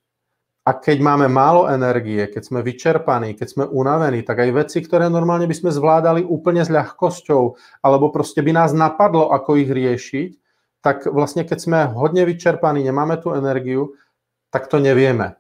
[0.63, 5.09] A keď máme málo energie, keď sme vyčerpaní, keď sme unavení, tak aj veci, ktoré
[5.09, 7.43] normálne by sme zvládali úplne s ľahkosťou,
[7.81, 10.29] alebo proste by nás napadlo, ako ich riešiť,
[10.85, 13.97] tak vlastne keď sme hodne vyčerpaní, nemáme tú energiu,
[14.53, 15.38] tak to nevieme.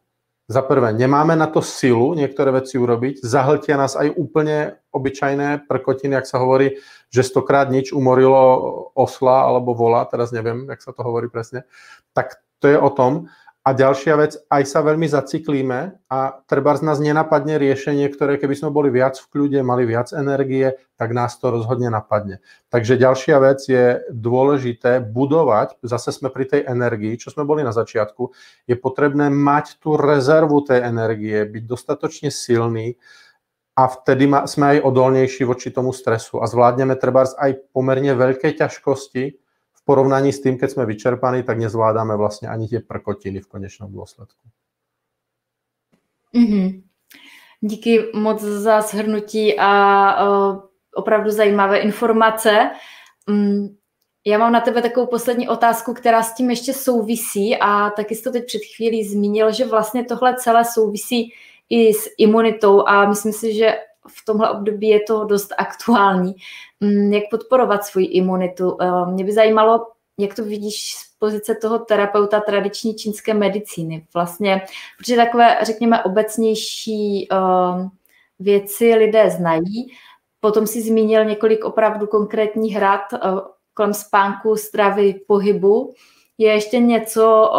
[0.49, 6.17] Za prvé, nemáme na to silu niektoré veci urobiť, zahltia nás aj úplne obyčajné prkotiny,
[6.17, 6.81] ak sa hovorí,
[7.13, 8.33] že stokrát nič umorilo
[8.97, 11.69] osla alebo vola, teraz neviem, jak sa to hovorí presne,
[12.17, 13.29] tak to je o tom.
[13.59, 18.55] A ďalšia vec, aj sa veľmi zaciklíme a treba z nás nenapadne riešenie, ktoré keby
[18.55, 22.39] sme boli viac v kľude, mali viac energie, tak nás to rozhodne napadne.
[22.71, 27.75] Takže ďalšia vec je dôležité budovať, zase sme pri tej energii, čo sme boli na
[27.75, 28.31] začiatku,
[28.63, 32.95] je potrebné mať tú rezervu tej energie, byť dostatočne silný
[33.75, 39.48] a vtedy sme aj odolnejší voči tomu stresu a zvládneme treba aj pomerne veľké ťažkosti,
[39.89, 44.45] porovnaní s tým, keď sme vyčerpaní, tak nezvládame vlastne ani tie prkotiny v konečnom dôsledku.
[46.29, 46.67] Mm-hmm.
[47.61, 49.71] Díky moc za shrnutí a
[50.13, 50.61] uh,
[50.93, 52.69] opravdu zajímavé informace.
[53.25, 53.77] Um,
[54.25, 58.23] já mám na tebe takovou poslední otázku, která s tím ještě souvisí a taky jsi
[58.23, 61.33] to teď před chvílí zmínil, že vlastně tohle celé souvisí
[61.69, 66.35] i s imunitou a myslím si, že v tomhle období je to dost aktuální.
[66.79, 68.77] Mm, jak podporovat svoji imunitu?
[68.81, 69.87] Eh, mě by zajímalo,
[70.17, 74.05] jak to vidíš z pozice toho terapeuta tradiční čínské medicíny.
[74.13, 74.61] Vlastně,
[74.97, 77.89] protože takové, řekněme, obecnější eh,
[78.39, 79.91] věci lidé znají.
[80.39, 83.17] Potom si zmínil několik opravdu konkrétních hrad eh,
[83.73, 85.93] kolem spánku, stravy, pohybu.
[86.37, 87.51] Je ještě něco,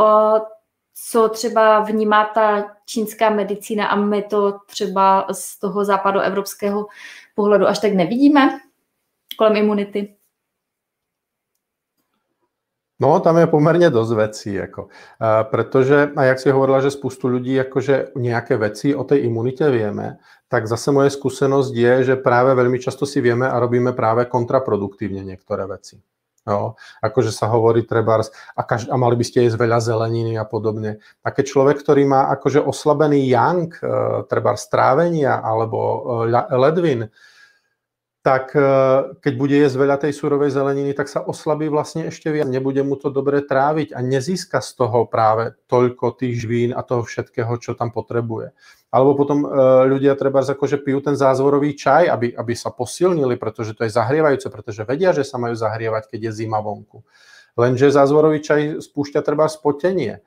[0.94, 6.86] co třeba vnímá ta čínská medicína a my to třeba z toho západoevropského
[7.34, 8.60] pohledu až tak nevidíme
[9.38, 10.16] kolem imunity?
[13.00, 14.92] No, tam je pomerne dosť vecí, ako.
[14.92, 19.64] Uh, pretože, a jak si hovorila, že spoustu ľudí akože nejaké veci o tej imunite
[19.72, 20.20] vieme,
[20.52, 25.24] tak zase moje skúsenosť je, že práve veľmi často si vieme a robíme práve kontraproduktívne
[25.24, 25.96] niektoré veci.
[26.50, 30.42] Jo, akože sa hovorí trebárs a, každ- a mali by ste jesť veľa zeleniny a
[30.42, 30.98] podobne.
[31.22, 35.78] A keď človek, ktorý má akože oslabený yang, e, trebárs trávenia alebo
[36.26, 37.06] e, ledvin,
[38.20, 38.60] tak e,
[39.24, 42.52] keď bude jesť veľa tej surovej zeleniny, tak sa oslabí vlastne ešte viac.
[42.52, 47.00] Nebude mu to dobre tráviť a nezíska z toho práve toľko tých žvín a toho
[47.00, 48.52] všetkého, čo tam potrebuje.
[48.92, 49.48] Alebo potom e,
[49.88, 54.52] ľudia treba akože pijú ten zázvorový čaj, aby, aby sa posilnili, pretože to je zahrievajúce,
[54.52, 57.00] pretože vedia, že sa majú zahrievať, keď je zima vonku.
[57.56, 60.20] Lenže zázvorový čaj spúšťa treba spotenie.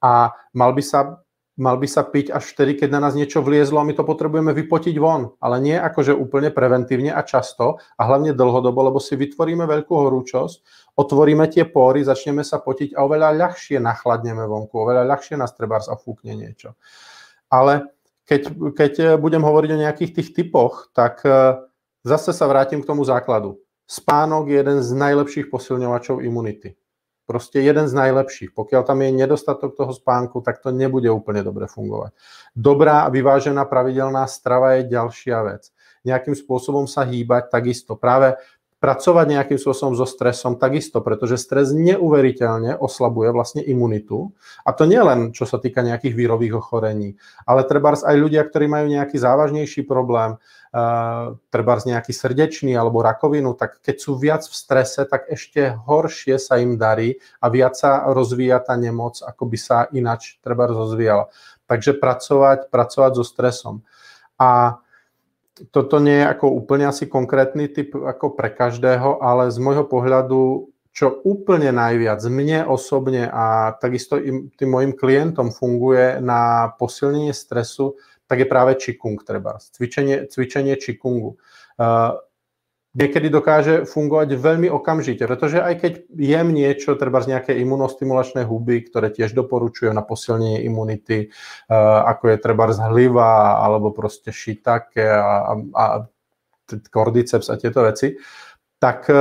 [0.00, 1.18] A mal by sa
[1.60, 4.56] mal by sa piť až vtedy, keď na nás niečo vliezlo a my to potrebujeme
[4.56, 5.36] vypotiť von.
[5.44, 10.64] Ale nie akože úplne preventívne a často a hlavne dlhodobo, lebo si vytvoríme veľkú horúčosť,
[10.96, 15.92] otvoríme tie pory, začneme sa potiť a oveľa ľahšie nachladneme vonku, oveľa ľahšie nás trebárs
[15.92, 16.72] a fúkne niečo.
[17.52, 17.92] Ale
[18.24, 18.40] keď,
[18.72, 21.60] keď budem hovoriť o nejakých tých typoch, tak e,
[22.08, 23.60] zase sa vrátim k tomu základu.
[23.84, 26.79] Spánok je jeden z najlepších posilňovačov imunity
[27.30, 28.50] proste jeden z najlepších.
[28.58, 32.10] Pokiaľ tam je nedostatok toho spánku, tak to nebude úplne dobre fungovať.
[32.58, 35.70] Dobrá a vyvážená pravidelná strava je ďalšia vec.
[36.02, 37.94] Nejakým spôsobom sa hýbať takisto.
[37.94, 38.34] Práve
[38.80, 44.32] pracovať nejakým spôsobom so stresom takisto, pretože stres neuveriteľne oslabuje vlastne imunitu.
[44.64, 48.66] A to nie len čo sa týka nejakých vírových ochorení, ale treba aj ľudia, ktorí
[48.72, 50.40] majú nejaký závažnejší problém,
[50.72, 56.40] uh, treba nejaký srdečný alebo rakovinu, tak keď sú viac v strese, tak ešte horšie
[56.40, 61.28] sa im darí a viac sa rozvíja tá nemoc, ako by sa inač treba rozvíjala.
[61.68, 63.84] Takže pracovať, pracovať so stresom.
[64.40, 64.80] A
[65.68, 70.72] toto nie je ako úplne asi konkrétny typ ako pre každého, ale z môjho pohľadu,
[70.90, 78.00] čo úplne najviac mne osobne a takisto i tým mojim klientom funguje na posilnenie stresu,
[78.24, 81.36] tak je práve Qigong treba, cvičenie, cvičenie Qigongu.
[81.80, 82.14] Uh,
[82.90, 88.82] niekedy dokáže fungovať veľmi okamžite, pretože aj keď jem niečo, treba z nejaké imunostimulačné huby,
[88.90, 91.30] ktoré tiež doporučujú na posilnenie imunity,
[91.70, 95.84] ako je treba z hliva, alebo proste šitake a, a,
[96.90, 98.14] kordyceps a tieto veci,
[98.78, 99.14] tak e,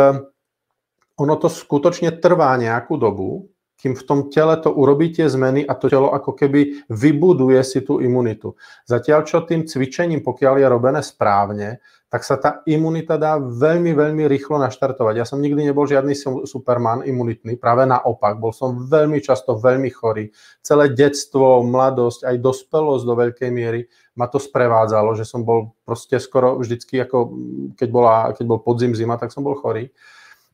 [1.18, 3.50] ono to skutočne trvá nejakú dobu,
[3.80, 7.80] kým v tom tele to urobí tie zmeny a to telo ako keby vybuduje si
[7.80, 8.60] tú imunitu.
[8.84, 11.80] Zatiaľ čo tým cvičením, pokiaľ je robené správne,
[12.10, 15.14] tak sa tá imunita dá veľmi, veľmi rýchlo naštartovať.
[15.22, 16.18] Ja som nikdy nebol žiadny
[16.50, 20.34] superman imunitný, práve naopak, bol som veľmi často veľmi chorý.
[20.66, 23.86] Celé detstvo, mladosť, aj dospelosť do veľkej miery
[24.18, 27.18] ma to sprevádzalo, že som bol proste skoro vždycky, ako
[27.78, 29.94] keď, bola, keď bol podzim, zima, tak som bol chorý.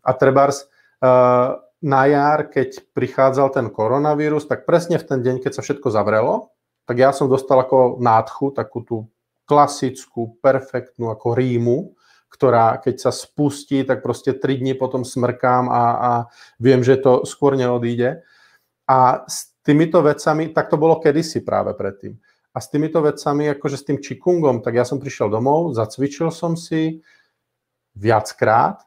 [0.04, 0.68] A trebárs
[1.00, 5.88] uh, na jar, keď prichádzal ten koronavírus, tak presne v ten deň, keď sa všetko
[5.88, 6.52] zavrelo,
[6.84, 8.98] tak ja som dostal ako nádchu, takú tú
[9.46, 11.78] klasickú, perfektnú ako rímu,
[12.30, 16.12] ktorá keď sa spustí, tak proste 3 dní potom smrkám a, a
[16.60, 18.26] viem, že to skôr neodíde.
[18.86, 22.20] A s týmito vecami, tak to bolo kedysi práve predtým.
[22.52, 26.60] A s týmito vecami, akože s tým čikungom, tak ja som prišiel domov, zacvičil som
[26.60, 27.04] si
[27.96, 28.84] viackrát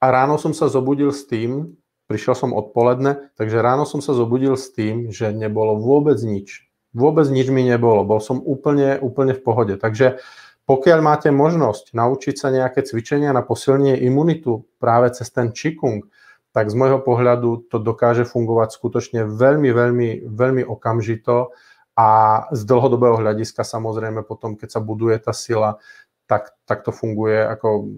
[0.00, 1.76] a ráno som sa zobudil s tým,
[2.08, 6.65] prišiel som odpoledne, takže ráno som sa zobudil s tým, že nebolo vôbec nič
[6.96, 8.08] vôbec nič mi nebolo.
[8.08, 9.74] Bol som úplne, úplne v pohode.
[9.76, 10.24] Takže
[10.66, 16.08] pokiaľ máte možnosť naučiť sa nejaké cvičenia na posilnenie imunitu práve cez ten Qigong,
[16.50, 21.52] tak z môjho pohľadu to dokáže fungovať skutočne veľmi, veľmi, veľmi okamžito
[21.94, 22.08] a
[22.50, 25.76] z dlhodobého hľadiska samozrejme potom, keď sa buduje tá sila,
[26.24, 27.92] tak, tak to funguje ako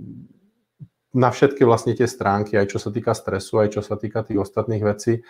[1.17, 4.45] na všetky vlastne tie stránky, aj čo sa týka stresu, aj čo sa týka tých
[4.45, 5.25] ostatných vecí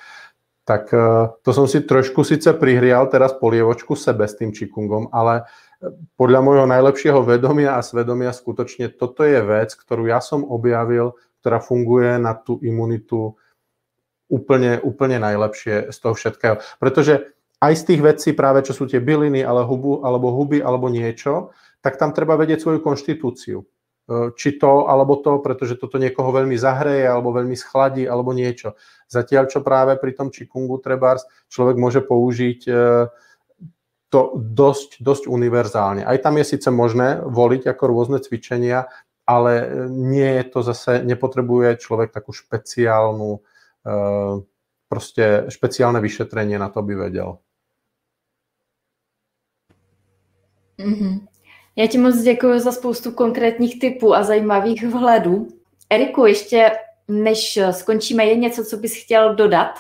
[0.69, 5.49] tak e, to som si trošku síce prihrial teraz polievočku sebe s tým čikungom, ale
[5.81, 5.89] e,
[6.21, 11.65] podľa môjho najlepšieho vedomia a svedomia skutočne toto je vec, ktorú ja som objavil, ktorá
[11.65, 13.33] funguje na tú imunitu
[14.29, 16.61] úplne, úplne najlepšie z toho všetkého.
[16.77, 17.33] Pretože
[17.65, 21.57] aj z tých vecí práve, čo sú tie byliny, ale hubu, alebo huby, alebo niečo,
[21.81, 23.65] tak tam treba vedieť svoju konštitúciu.
[24.09, 28.73] E, či to alebo to, pretože toto niekoho veľmi zahreje alebo veľmi schladí alebo niečo.
[29.05, 32.73] Zatiaľ, čo práve pri tom čikungu trebárs človek môže použiť e,
[34.09, 36.09] to dosť, dosť univerzálne.
[36.09, 38.89] Aj tam je síce možné voliť ako rôzne cvičenia,
[39.29, 43.41] ale nie je to zase, nepotrebuje človek takú špeciálnu, e,
[44.89, 47.45] proste špeciálne vyšetrenie na to by vedel.
[50.81, 51.38] Mm-hmm.
[51.79, 55.49] Já ti moc děkuji za spoustu konkrétních typů a zajímavých vhledů.
[55.91, 56.71] Eriku, ještě
[57.09, 59.71] než skončíme, je něco, co bys chtěl dodat?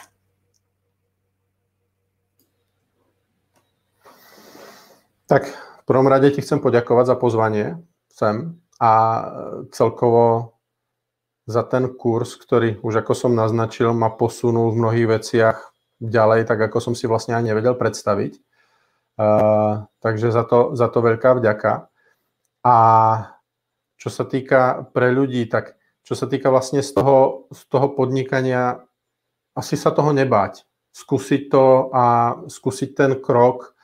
[5.26, 5.42] Tak
[5.82, 7.82] v prvom rade ti chcem poďakovať za pozvanie
[8.14, 9.24] sem a
[9.74, 10.54] celkovo
[11.50, 15.58] za ten kurz, ktorý už ako som naznačil, ma posunul v mnohých veciach
[16.00, 18.38] ďalej, tak ako som si vlastne ani nevedel predstaviť.
[19.98, 21.90] Takže za to, za to veľká vďaka.
[22.62, 22.76] A
[23.98, 25.74] čo sa týka pre ľudí, tak
[26.06, 28.80] čo sa týka vlastne z toho, z toho podnikania,
[29.58, 30.62] asi sa toho nebáť.
[30.94, 32.04] Skúsiť to a
[32.46, 33.74] skúsiť ten krok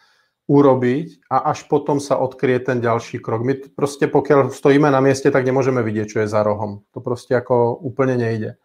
[0.45, 3.41] urobiť a až potom sa odkrie ten ďalší krok.
[3.43, 6.85] My proste pokiaľ stojíme na mieste, tak nemôžeme vidieť, čo je za rohom.
[6.93, 8.61] To proste ako úplne nejde.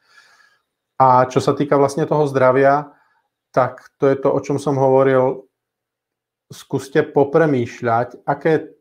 [0.99, 2.91] A čo sa týka vlastne toho zdravia,
[3.55, 5.48] tak to je to, o čom som hovoril,
[6.49, 8.73] skúste popremýšľať, aké,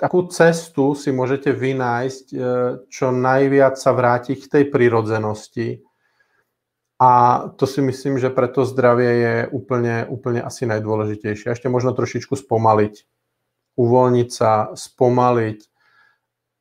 [0.00, 2.38] akú cestu si môžete vynájsť, e,
[2.88, 5.84] čo najviac sa vrátiť k tej prirodzenosti.
[6.98, 11.54] A to si myslím, že pre to zdravie je úplne, úplne asi najdôležitejšie.
[11.54, 12.94] Ešte možno trošičku spomaliť.
[13.78, 15.60] Uvoľniť sa, spomaliť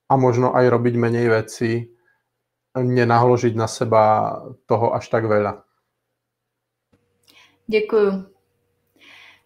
[0.08, 1.90] a možno aj robiť menej veci,
[2.78, 4.38] nenahložiť na seba
[4.70, 5.66] toho až tak veľa.
[7.66, 8.37] Děkuju.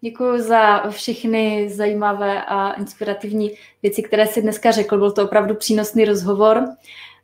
[0.04, 3.52] Děkuji za všechny zajímavé a inspirativní
[3.84, 4.98] věci, které si dneska řekl.
[4.98, 6.68] Byl to opravdu přínosný rozhovor.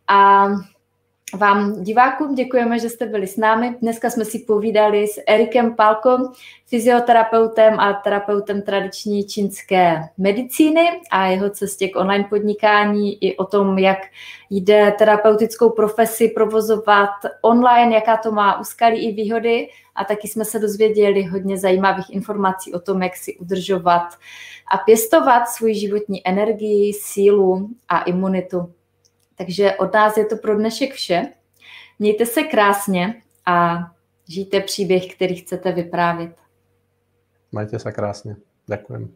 [0.07, 0.47] A
[1.35, 3.75] vám divákům děkujeme, že jste byli s námi.
[3.81, 6.21] Dneska jsme si povídali s Erikem Palkom,
[6.65, 13.77] fyzioterapeutem a terapeutem tradiční čínské medicíny a jeho cestě k online podnikání i o tom,
[13.77, 13.97] jak
[14.49, 17.09] jde terapeutickou profesi provozovat
[17.41, 22.73] online, jaká to má úskalí i výhody a taky jsme se dozvěděli hodně zajímavých informací
[22.73, 24.07] o tom, jak si udržovat
[24.71, 28.76] a pěstovat svůj životní energii, sílu a imunitu.
[29.37, 31.21] Takže od nás je to pro dnešek vše.
[31.99, 33.77] Mějte se krásně a
[34.27, 36.35] žijte příběh, který chcete vyprávět.
[37.51, 38.35] Majte se krásně.
[38.65, 39.13] Děkujem.